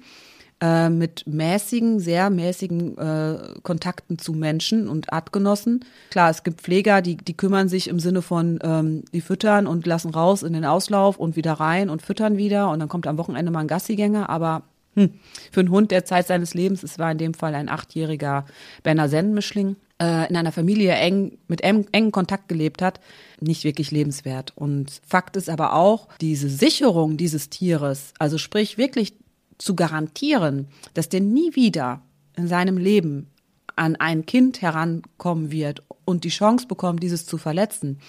[0.61, 5.85] äh, mit mäßigen, sehr mäßigen äh, Kontakten zu Menschen und Artgenossen.
[6.09, 9.85] Klar, es gibt Pfleger, die, die kümmern sich im Sinne von, ähm, die füttern und
[9.85, 13.17] lassen raus in den Auslauf und wieder rein und füttern wieder und dann kommt am
[13.17, 14.63] Wochenende mal ein Gassigänger, aber
[14.95, 15.13] hm,
[15.51, 18.45] für einen Hund der Zeit seines Lebens, es war in dem Fall ein achtjähriger
[18.83, 22.99] Berner Sennenmischling, äh, in einer Familie eng, mit eng, engen Kontakt gelebt hat,
[23.39, 24.53] nicht wirklich lebenswert.
[24.55, 29.13] Und Fakt ist aber auch, diese Sicherung dieses Tieres, also sprich wirklich
[29.59, 32.01] zu garantieren, dass der nie wieder
[32.35, 33.27] in seinem Leben
[33.75, 37.99] an ein Kind herankommen wird und die Chance bekommt, dieses zu verletzen,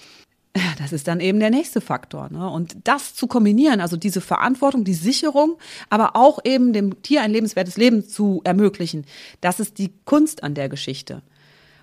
[0.79, 2.29] das ist dann eben der nächste Faktor.
[2.31, 2.49] Ne?
[2.49, 5.57] Und das zu kombinieren, also diese Verantwortung, die Sicherung,
[5.89, 9.05] aber auch eben dem Tier ein lebenswertes Leben zu ermöglichen,
[9.39, 11.21] das ist die Kunst an der Geschichte.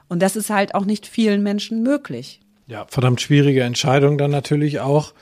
[0.08, 2.40] Und das ist halt auch nicht vielen Menschen möglich.
[2.66, 5.14] Ja, verdammt schwierige Entscheidung dann natürlich auch.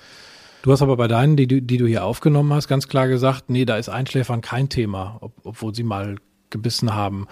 [0.67, 3.65] Du hast aber bei deinen, die, die du hier aufgenommen hast, ganz klar gesagt, nee,
[3.65, 6.17] da ist Einschläfern kein Thema, ob, obwohl sie mal
[6.51, 7.29] gebissen haben.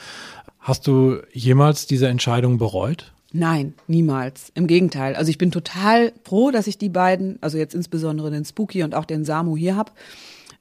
[0.60, 3.12] Hast du jemals diese Entscheidung bereut?
[3.32, 4.52] Nein, niemals.
[4.54, 5.16] Im Gegenteil.
[5.16, 8.94] Also ich bin total froh, dass ich die beiden, also jetzt insbesondere den Spooky und
[8.94, 9.90] auch den Samu hier habe.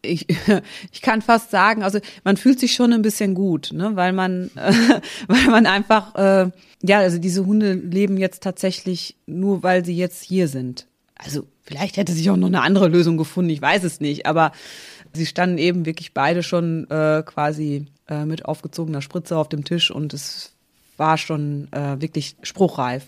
[0.02, 0.26] Ich,
[0.92, 4.50] ich kann fast sagen, also man fühlt sich schon ein bisschen gut, ne, weil man,
[4.56, 4.74] äh,
[5.28, 6.50] weil man einfach, äh,
[6.82, 10.88] ja, also diese Hunde leben jetzt tatsächlich nur, weil sie jetzt hier sind.
[11.24, 14.52] Also Vielleicht hätte sich auch noch eine andere Lösung gefunden, ich weiß es nicht, aber
[15.14, 19.90] sie standen eben wirklich beide schon äh, quasi äh, mit aufgezogener Spritze auf dem Tisch
[19.90, 20.52] und es
[20.98, 23.08] war schon äh, wirklich spruchreif.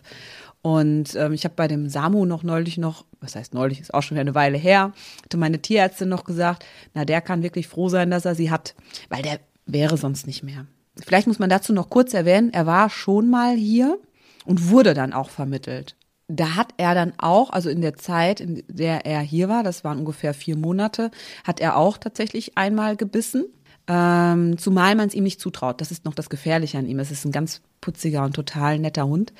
[0.61, 4.01] Und ähm, ich habe bei dem Samu noch neulich noch, was heißt neulich, ist auch
[4.01, 8.09] schon eine Weile her, hatte meine Tierärztin noch gesagt, na, der kann wirklich froh sein,
[8.09, 8.73] dass er sie hat,
[9.09, 10.65] weil der wäre sonst nicht mehr.
[11.05, 13.99] Vielleicht muss man dazu noch kurz erwähnen, er war schon mal hier
[14.45, 15.95] und wurde dann auch vermittelt
[16.27, 19.83] da hat er dann auch, also in der Zeit, in der er hier war, das
[19.83, 21.11] waren ungefähr vier Monate,
[21.43, 23.45] hat er auch tatsächlich einmal gebissen.
[23.87, 25.79] Ähm, zumal man es ihm nicht zutraut.
[25.79, 26.97] Das ist noch das Gefährliche an ihm.
[26.97, 29.31] Es ist ein ganz putziger und total netter Hund.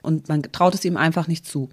[0.00, 1.68] Und man traut es ihm einfach nicht zu.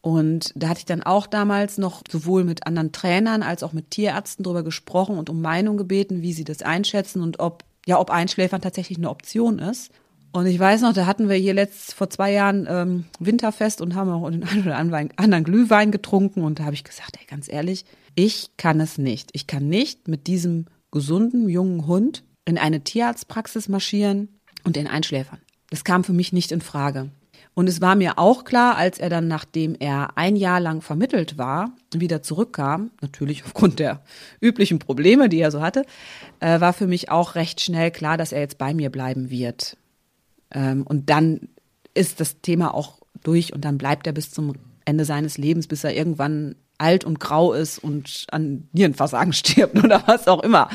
[0.00, 3.92] Und da hatte ich dann auch damals noch sowohl mit anderen Trainern als auch mit
[3.92, 8.10] Tierärzten drüber gesprochen und um Meinung gebeten, wie sie das einschätzen und ob, ja, ob
[8.10, 9.92] Einschläfern tatsächlich eine Option ist.
[10.32, 13.94] Und ich weiß noch, da hatten wir hier letzt vor zwei Jahren ähm, Winterfest und
[13.94, 16.42] haben auch den einen oder anderen Glühwein getrunken.
[16.42, 19.30] Und da habe ich gesagt, ey, ganz ehrlich, ich kann es nicht.
[19.32, 24.28] Ich kann nicht mit diesem gesunden jungen Hund in eine Tierarztpraxis marschieren
[24.64, 25.40] und den einschläfern.
[25.70, 27.10] Das kam für mich nicht in Frage.
[27.54, 31.38] Und es war mir auch klar, als er dann, nachdem er ein Jahr lang vermittelt
[31.38, 34.02] war, wieder zurückkam, natürlich aufgrund der
[34.40, 35.84] üblichen Probleme, die er so hatte,
[36.40, 39.76] äh, war für mich auch recht schnell klar, dass er jetzt bei mir bleiben wird.
[40.52, 41.48] Ähm, und dann
[41.94, 45.84] ist das Thema auch durch und dann bleibt er bis zum Ende seines Lebens, bis
[45.84, 50.70] er irgendwann alt und grau ist und an Nierenversagen stirbt oder was auch immer.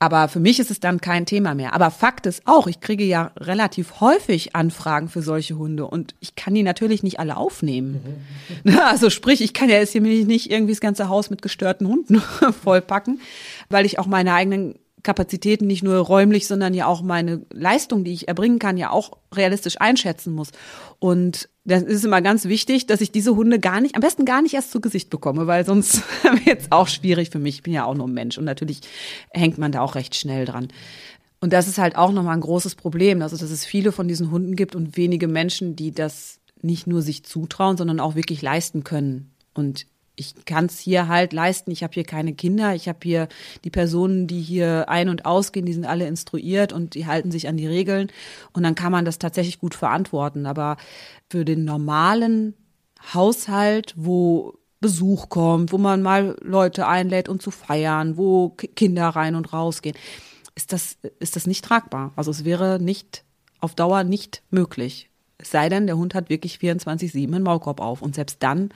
[0.00, 1.72] Aber für mich ist es dann kein Thema mehr.
[1.72, 6.34] Aber Fakt ist auch, ich kriege ja relativ häufig Anfragen für solche Hunde und ich
[6.34, 8.00] kann die natürlich nicht alle aufnehmen.
[8.64, 8.78] Mhm.
[8.84, 12.20] Also sprich, ich kann ja jetzt hier nicht irgendwie das ganze Haus mit gestörten Hunden
[12.62, 13.20] vollpacken,
[13.70, 18.12] weil ich auch meine eigenen Kapazitäten nicht nur räumlich, sondern ja auch meine Leistung, die
[18.12, 20.50] ich erbringen kann, ja auch realistisch einschätzen muss.
[20.98, 24.42] Und das ist immer ganz wichtig, dass ich diese Hunde gar nicht, am besten gar
[24.42, 26.02] nicht erst zu Gesicht bekomme, weil sonst
[26.44, 27.56] wird es auch schwierig für mich.
[27.56, 28.80] Ich bin ja auch nur ein Mensch und natürlich
[29.30, 30.68] hängt man da auch recht schnell dran.
[31.40, 34.30] Und das ist halt auch nochmal ein großes Problem, also dass es viele von diesen
[34.30, 38.82] Hunden gibt und wenige Menschen, die das nicht nur sich zutrauen, sondern auch wirklich leisten
[38.82, 39.34] können.
[39.52, 41.70] Und ich kann es hier halt leisten.
[41.70, 42.74] Ich habe hier keine Kinder.
[42.74, 43.28] Ich habe hier
[43.64, 47.48] die Personen, die hier ein- und ausgehen, die sind alle instruiert und die halten sich
[47.48, 48.10] an die Regeln.
[48.52, 50.46] Und dann kann man das tatsächlich gut verantworten.
[50.46, 50.76] Aber
[51.30, 52.54] für den normalen
[53.12, 59.34] Haushalt, wo Besuch kommt, wo man mal Leute einlädt, um zu feiern, wo Kinder rein
[59.34, 59.96] und rausgehen,
[60.54, 62.12] ist das, ist das nicht tragbar.
[62.16, 63.24] Also es wäre nicht
[63.60, 65.10] auf Dauer nicht möglich.
[65.44, 68.00] Es sei denn, der Hund hat wirklich 24-7 einen Maulkorb auf.
[68.00, 68.70] Und selbst dann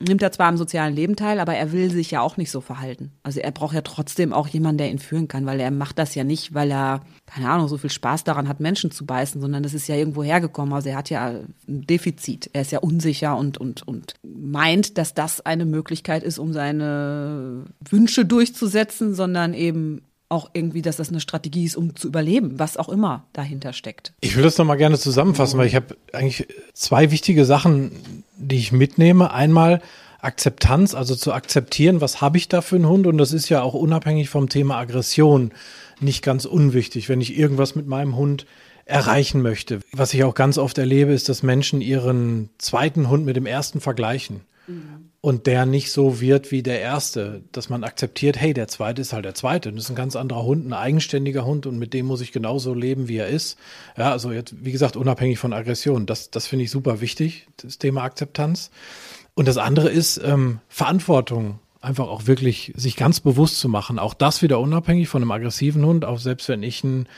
[0.00, 2.60] nimmt er zwar am sozialen Leben teil, aber er will sich ja auch nicht so
[2.60, 3.12] verhalten.
[3.22, 6.14] Also er braucht ja trotzdem auch jemanden, der ihn führen kann, weil er macht das
[6.14, 9.62] ja nicht, weil er, keine Ahnung, so viel Spaß daran hat, Menschen zu beißen, sondern
[9.62, 10.72] das ist ja irgendwo hergekommen.
[10.72, 11.54] Also er hat ja ein
[11.86, 12.50] Defizit.
[12.54, 17.64] Er ist ja unsicher und, und, und meint, dass das eine Möglichkeit ist, um seine
[17.88, 20.02] Wünsche durchzusetzen, sondern eben
[20.34, 24.12] auch irgendwie, dass das eine Strategie ist, um zu überleben, was auch immer dahinter steckt.
[24.20, 27.92] Ich will das noch mal gerne zusammenfassen, weil ich habe eigentlich zwei wichtige Sachen,
[28.36, 29.32] die ich mitnehme.
[29.32, 29.80] Einmal
[30.20, 33.62] Akzeptanz, also zu akzeptieren, was habe ich da für einen Hund und das ist ja
[33.62, 35.52] auch unabhängig vom Thema Aggression
[36.00, 38.46] nicht ganz unwichtig, wenn ich irgendwas mit meinem Hund
[38.86, 39.80] erreichen möchte.
[39.92, 43.80] Was ich auch ganz oft erlebe, ist, dass Menschen ihren zweiten Hund mit dem ersten
[43.80, 44.40] vergleichen.
[44.66, 49.00] Mhm und der nicht so wird wie der erste, dass man akzeptiert, hey, der zweite
[49.00, 51.94] ist halt der zweite, das ist ein ganz anderer Hund, ein eigenständiger Hund und mit
[51.94, 53.56] dem muss ich genauso leben, wie er ist.
[53.96, 57.78] Ja, also jetzt, wie gesagt, unabhängig von Aggression, das, das finde ich super wichtig, das
[57.78, 58.70] Thema Akzeptanz.
[59.32, 63.98] Und das andere ist ähm, Verantwortung, einfach auch wirklich sich ganz bewusst zu machen.
[63.98, 67.08] Auch das wieder unabhängig von einem aggressiven Hund, auch selbst wenn ich einen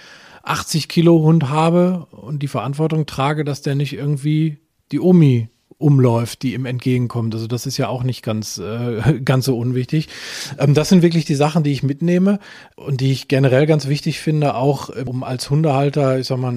[0.45, 4.59] 80 Kilo Hund habe und die Verantwortung trage, dass der nicht irgendwie
[4.92, 7.34] die Omi umläuft, die ihm entgegenkommt.
[7.34, 10.08] Also das ist ja auch nicht ganz, äh, ganz so unwichtig.
[10.58, 12.38] Ähm, das sind wirklich die Sachen, die ich mitnehme
[12.76, 16.52] und die ich generell ganz wichtig finde, auch äh, um als Hundehalter, ich sag mal,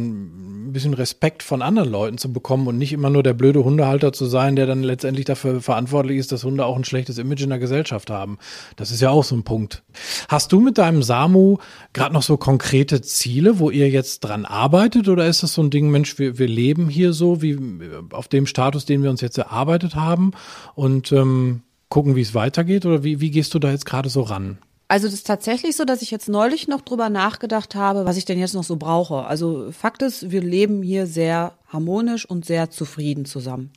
[0.70, 4.14] ein bisschen Respekt von anderen Leuten zu bekommen und nicht immer nur der blöde Hundehalter
[4.14, 7.50] zu sein, der dann letztendlich dafür verantwortlich ist, dass Hunde auch ein schlechtes Image in
[7.50, 8.38] der Gesellschaft haben.
[8.76, 9.84] Das ist ja auch so ein Punkt.
[10.28, 11.58] Hast du mit deinem Samu
[11.94, 15.72] gerade noch so konkrete Ziele, wo ihr jetzt dran arbeitet oder ist das so ein
[15.72, 17.58] Ding, Mensch, wir, wir leben hier so, wie
[18.12, 20.32] auf dem Status, den wir uns jetzt erarbeitet haben
[20.76, 22.86] und ähm, gucken, wie es weitergeht?
[22.86, 24.60] Oder wie, wie gehst du da jetzt gerade so ran?
[24.90, 28.26] Also das ist tatsächlich so, dass ich jetzt neulich noch drüber nachgedacht habe, was ich
[28.26, 29.24] denn jetzt noch so brauche.
[29.26, 33.72] Also Fakt ist, wir leben hier sehr harmonisch und sehr zufrieden zusammen.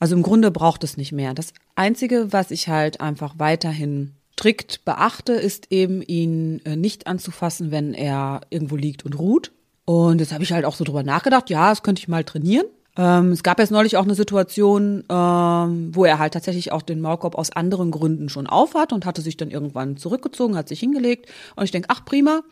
[0.00, 1.32] Also im Grunde braucht es nicht mehr.
[1.32, 7.70] Das Einzige, was ich halt einfach weiterhin strikt beachte, ist eben ihn äh, nicht anzufassen,
[7.70, 9.52] wenn er irgendwo liegt und ruht.
[9.84, 12.66] Und jetzt habe ich halt auch so drüber nachgedacht, ja, das könnte ich mal trainieren.
[12.96, 17.00] Ähm, es gab jetzt neulich auch eine Situation, ähm, wo er halt tatsächlich auch den
[17.00, 21.30] Maulkorb aus anderen Gründen schon aufhat und hatte sich dann irgendwann zurückgezogen, hat sich hingelegt.
[21.56, 22.42] Und ich denke, ach prima,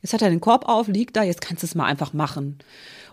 [0.00, 2.58] jetzt hat er den Korb auf, liegt da, jetzt kannst du es mal einfach machen.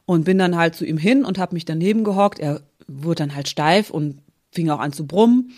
[0.06, 2.40] Und bin dann halt zu ihm hin und habe mich daneben gehockt.
[2.40, 4.22] Er wurde dann halt steif und
[4.52, 5.52] fing auch an zu brummen.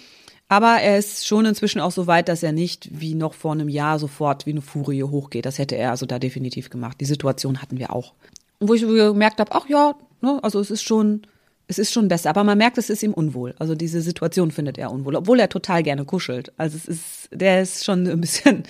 [0.47, 3.69] Aber er ist schon inzwischen auch so weit, dass er nicht wie noch vor einem
[3.69, 5.45] Jahr sofort wie eine Furie hochgeht.
[5.45, 6.99] Das hätte er also da definitiv gemacht.
[6.99, 8.15] Die Situation hatten wir auch.
[8.59, 10.39] Wo ich gemerkt habe, ach ja, Ne?
[10.41, 11.21] Also es ist schon,
[11.67, 13.55] es ist schon besser, aber man merkt, es ist ihm unwohl.
[13.59, 16.51] Also diese Situation findet er unwohl, obwohl er total gerne kuschelt.
[16.57, 18.63] Also es ist, der ist schon ein bisschen,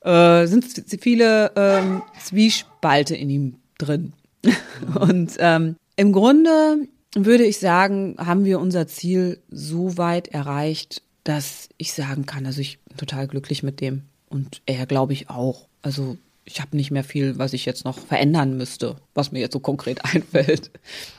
[0.00, 0.66] äh, sind
[1.00, 4.12] viele ähm, Zwiespalte in ihm drin.
[5.00, 11.68] Und ähm, im Grunde würde ich sagen, haben wir unser Ziel so weit erreicht, dass
[11.76, 15.66] ich sagen kann, also ich bin total glücklich mit dem und er glaube ich auch.
[15.82, 16.16] Also
[16.48, 19.60] ich habe nicht mehr viel, was ich jetzt noch verändern müsste, was mir jetzt so
[19.60, 20.70] konkret einfällt.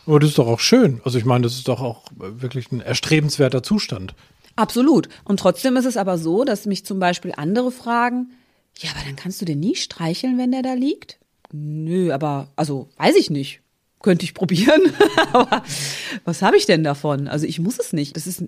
[0.05, 1.01] Aber das ist doch auch schön.
[1.03, 4.15] Also ich meine, das ist doch auch wirklich ein erstrebenswerter Zustand.
[4.55, 5.07] Absolut.
[5.23, 8.31] Und trotzdem ist es aber so, dass mich zum Beispiel andere fragen,
[8.77, 11.19] ja, aber dann kannst du den nie streicheln, wenn der da liegt?
[11.51, 13.61] Nö, aber also weiß ich nicht.
[14.01, 14.81] Könnte ich probieren,
[15.33, 15.61] aber
[16.23, 17.27] was habe ich denn davon?
[17.27, 18.15] Also ich muss es nicht.
[18.15, 18.41] Das ist,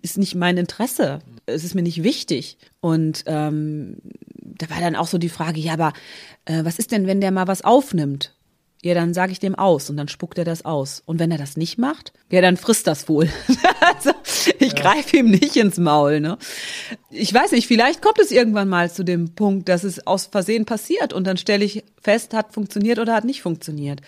[0.00, 1.18] ist nicht mein Interesse.
[1.44, 2.56] Es ist mir nicht wichtig.
[2.80, 3.98] Und ähm,
[4.58, 5.92] da war dann auch so die Frage, ja, aber
[6.44, 8.34] äh, was ist denn, wenn der mal was aufnimmt?
[8.82, 11.02] Ja, dann sage ich dem aus und dann spuckt er das aus.
[11.06, 13.30] Und wenn er das nicht macht, ja, dann frisst das wohl.
[13.80, 14.10] also,
[14.58, 14.78] ich ja.
[14.78, 16.20] greife ihm nicht ins Maul.
[16.20, 16.36] Ne?
[17.08, 20.66] Ich weiß nicht, vielleicht kommt es irgendwann mal zu dem Punkt, dass es aus Versehen
[20.66, 24.02] passiert und dann stelle ich fest, hat funktioniert oder hat nicht funktioniert.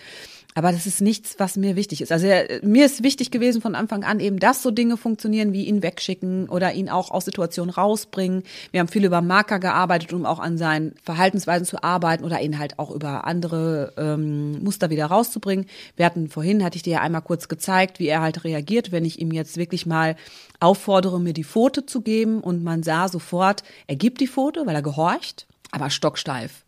[0.57, 2.11] Aber das ist nichts, was mir wichtig ist.
[2.11, 5.65] Also äh, mir ist wichtig gewesen von Anfang an eben, dass so Dinge funktionieren, wie
[5.65, 8.41] ihn wegschicken oder ihn auch aus Situationen rausbringen.
[8.71, 12.57] Wir haben viel über Marker gearbeitet, um auch an seinen Verhaltensweisen zu arbeiten oder ihn
[12.57, 15.67] halt auch über andere ähm, Muster wieder rauszubringen.
[15.95, 19.05] Wir hatten vorhin, hatte ich dir ja einmal kurz gezeigt, wie er halt reagiert, wenn
[19.05, 20.15] ich ihm jetzt wirklich mal
[20.59, 24.73] auffordere, mir die Pfote zu geben und man sah sofort, er gibt die Pfote, weil
[24.73, 26.63] er gehorcht, aber stocksteif.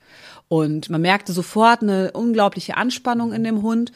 [0.49, 3.93] Und man merkte sofort eine unglaubliche Anspannung in dem Hund.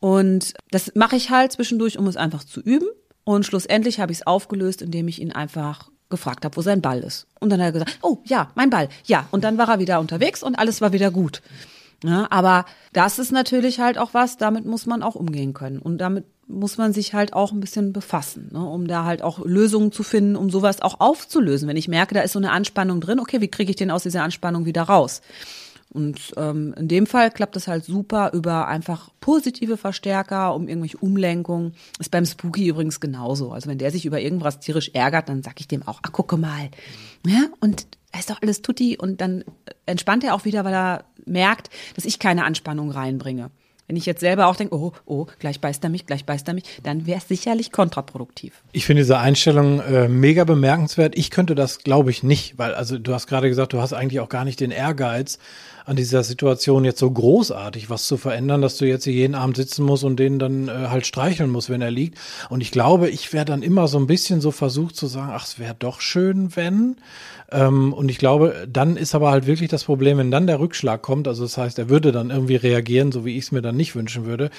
[0.00, 2.88] Und das mache ich halt zwischendurch, um es einfach zu üben.
[3.24, 7.00] Und schlussendlich habe ich es aufgelöst, indem ich ihn einfach gefragt habe, wo sein Ball
[7.00, 7.26] ist.
[7.40, 9.28] Und dann hat er gesagt, oh ja, mein Ball, ja.
[9.30, 11.42] Und dann war er wieder unterwegs und alles war wieder gut.
[12.04, 15.78] Ja, aber das ist natürlich halt auch was, damit muss man auch umgehen können.
[15.78, 19.38] Und damit muss man sich halt auch ein bisschen befassen, ne, um da halt auch
[19.44, 21.68] Lösungen zu finden, um sowas auch aufzulösen.
[21.68, 24.02] Wenn ich merke, da ist so eine Anspannung drin, okay, wie kriege ich den aus
[24.02, 25.22] dieser Anspannung wieder raus?
[25.92, 30.96] Und ähm, in dem Fall klappt es halt super über einfach positive Verstärker, um irgendwelche
[30.96, 31.74] Umlenkungen.
[31.98, 33.52] Ist beim Spooky übrigens genauso.
[33.52, 36.38] Also wenn der sich über irgendwas tierisch ärgert, dann sag ich dem auch, ach gucke
[36.38, 36.70] mal.
[37.26, 38.96] Ja, und da ist doch alles tutti.
[38.96, 39.44] Und dann
[39.84, 43.50] entspannt er auch wieder, weil er merkt, dass ich keine Anspannung reinbringe.
[43.88, 46.54] Wenn ich jetzt selber auch denke, oh, oh, gleich beißt er mich, gleich beißt er
[46.54, 48.62] mich, dann wäre es sicherlich kontraproduktiv.
[48.72, 51.14] Ich finde diese Einstellung äh, mega bemerkenswert.
[51.18, 54.20] Ich könnte das, glaube ich, nicht, weil, also du hast gerade gesagt, du hast eigentlich
[54.20, 55.38] auch gar nicht den Ehrgeiz,
[55.84, 59.84] an dieser Situation jetzt so großartig was zu verändern, dass du jetzt jeden Abend sitzen
[59.84, 62.18] musst und den dann äh, halt streicheln musst, wenn er liegt.
[62.50, 65.46] Und ich glaube, ich wäre dann immer so ein bisschen so versucht zu sagen, ach,
[65.46, 66.96] es wäre doch schön, wenn.
[67.50, 71.02] Ähm, und ich glaube, dann ist aber halt wirklich das Problem, wenn dann der Rückschlag
[71.02, 73.76] kommt, also das heißt, er würde dann irgendwie reagieren, so wie ich es mir dann
[73.76, 74.50] nicht wünschen würde.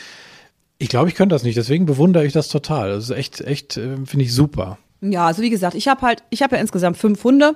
[0.78, 2.90] Ich glaube, ich könnte das nicht, deswegen bewundere ich das total.
[2.90, 4.78] Das ist echt, echt, äh, finde ich super.
[5.02, 7.56] Ja, also wie gesagt, ich habe halt, ich habe ja insgesamt fünf Hunde.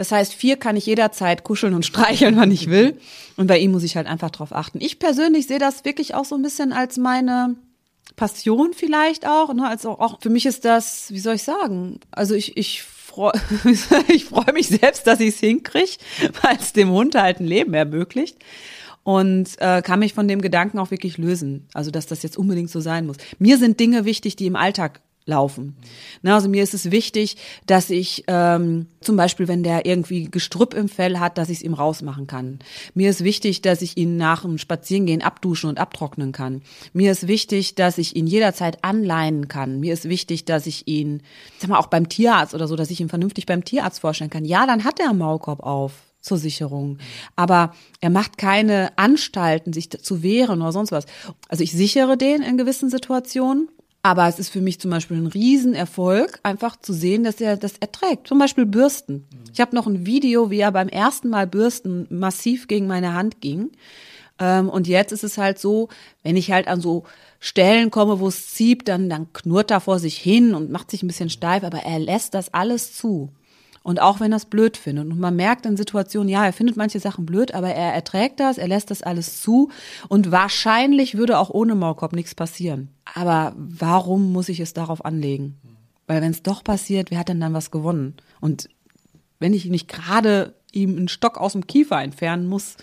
[0.00, 2.98] Das heißt, vier kann ich jederzeit kuscheln und streicheln, wann ich will.
[3.36, 4.80] Und bei ihm muss ich halt einfach drauf achten.
[4.80, 7.56] Ich persönlich sehe das wirklich auch so ein bisschen als meine
[8.16, 9.52] Passion vielleicht auch.
[9.52, 9.68] Ne?
[9.68, 12.00] Also auch für mich ist das, wie soll ich sagen?
[12.12, 13.34] Also ich, ich freue
[14.08, 15.98] ich freu mich selbst, dass ich es hinkriege,
[16.42, 18.38] weil es dem Hund halt ein Leben ermöglicht.
[19.02, 21.68] Und äh, kann mich von dem Gedanken auch wirklich lösen.
[21.74, 23.16] Also, dass das jetzt unbedingt so sein muss.
[23.38, 25.76] Mir sind Dinge wichtig, die im Alltag laufen.
[26.20, 30.74] Na, also mir ist es wichtig, dass ich ähm, zum Beispiel, wenn der irgendwie Gestrüpp
[30.74, 32.58] im Fell hat, dass ich es ihm rausmachen kann.
[32.92, 36.60] Mir ist wichtig, dass ich ihn nach dem Spazierengehen abduschen und abtrocknen kann.
[36.92, 39.80] Mir ist wichtig, dass ich ihn jederzeit anleihen kann.
[39.80, 41.22] Mir ist wichtig, dass ich ihn,
[41.58, 44.44] sag mal, auch beim Tierarzt oder so, dass ich ihn vernünftig beim Tierarzt vorstellen kann.
[44.44, 46.98] Ja, dann hat er einen Maulkorb auf zur Sicherung.
[47.36, 51.06] Aber er macht keine Anstalten, sich zu wehren oder sonst was.
[51.48, 53.68] Also ich sichere den in gewissen Situationen
[54.02, 57.74] aber es ist für mich zum Beispiel ein Riesenerfolg, einfach zu sehen, dass er das
[57.78, 58.28] erträgt.
[58.28, 59.26] Zum Beispiel Bürsten.
[59.52, 63.40] Ich habe noch ein Video, wie er beim ersten Mal Bürsten massiv gegen meine Hand
[63.40, 63.70] ging.
[64.38, 65.88] Ähm, und jetzt ist es halt so,
[66.22, 67.04] wenn ich halt an so
[67.40, 71.02] Stellen komme, wo es zieht, dann, dann knurrt er vor sich hin und macht sich
[71.02, 73.30] ein bisschen steif, aber er lässt das alles zu.
[73.82, 75.06] Und auch wenn er es blöd findet.
[75.06, 78.58] Und man merkt in Situationen, ja, er findet manche Sachen blöd, aber er erträgt das,
[78.58, 79.70] er lässt das alles zu.
[80.08, 82.88] Und wahrscheinlich würde auch ohne Maulkorb nichts passieren.
[83.14, 85.58] Aber warum muss ich es darauf anlegen?
[86.06, 88.16] Weil wenn es doch passiert, wer hat denn dann was gewonnen?
[88.40, 88.68] Und
[89.38, 92.76] wenn ich nicht gerade ihm einen Stock aus dem Kiefer entfernen muss,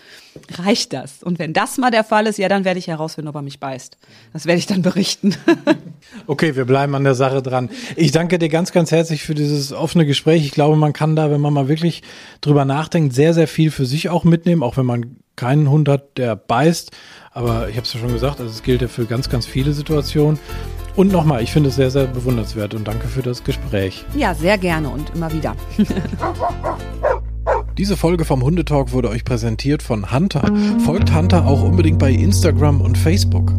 [0.58, 1.22] reicht das.
[1.22, 3.60] Und wenn das mal der Fall ist, ja, dann werde ich herausfinden, ob er mich
[3.60, 3.96] beißt.
[4.32, 5.34] Das werde ich dann berichten.
[6.26, 7.70] okay, wir bleiben an der Sache dran.
[7.96, 10.44] Ich danke dir ganz, ganz herzlich für dieses offene Gespräch.
[10.44, 12.02] Ich glaube, man kann da, wenn man mal wirklich
[12.40, 16.18] drüber nachdenkt, sehr, sehr viel für sich auch mitnehmen, auch wenn man keinen Hund hat,
[16.18, 16.90] der beißt.
[17.32, 19.72] Aber ich habe es ja schon gesagt, also es gilt ja für ganz, ganz viele
[19.72, 20.38] Situationen.
[20.96, 24.04] Und nochmal, ich finde es sehr, sehr bewundernswert und danke für das Gespräch.
[24.16, 25.54] Ja, sehr gerne und immer wieder.
[27.78, 30.52] Diese Folge vom Hundetalk wurde euch präsentiert von Hunter.
[30.84, 33.52] Folgt Hunter auch unbedingt bei Instagram und Facebook.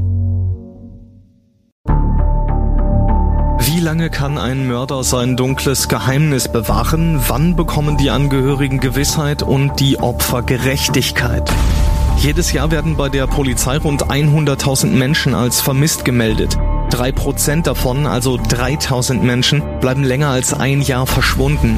[3.62, 7.22] Wie lange kann ein Mörder sein dunkles Geheimnis bewahren?
[7.30, 11.50] Wann bekommen die Angehörigen Gewissheit und die Opfer Gerechtigkeit?
[12.18, 16.58] Jedes Jahr werden bei der Polizei rund 100.000 Menschen als vermisst gemeldet.
[16.90, 21.78] Drei Prozent davon, also 3000 Menschen, bleiben länger als ein Jahr verschwunden.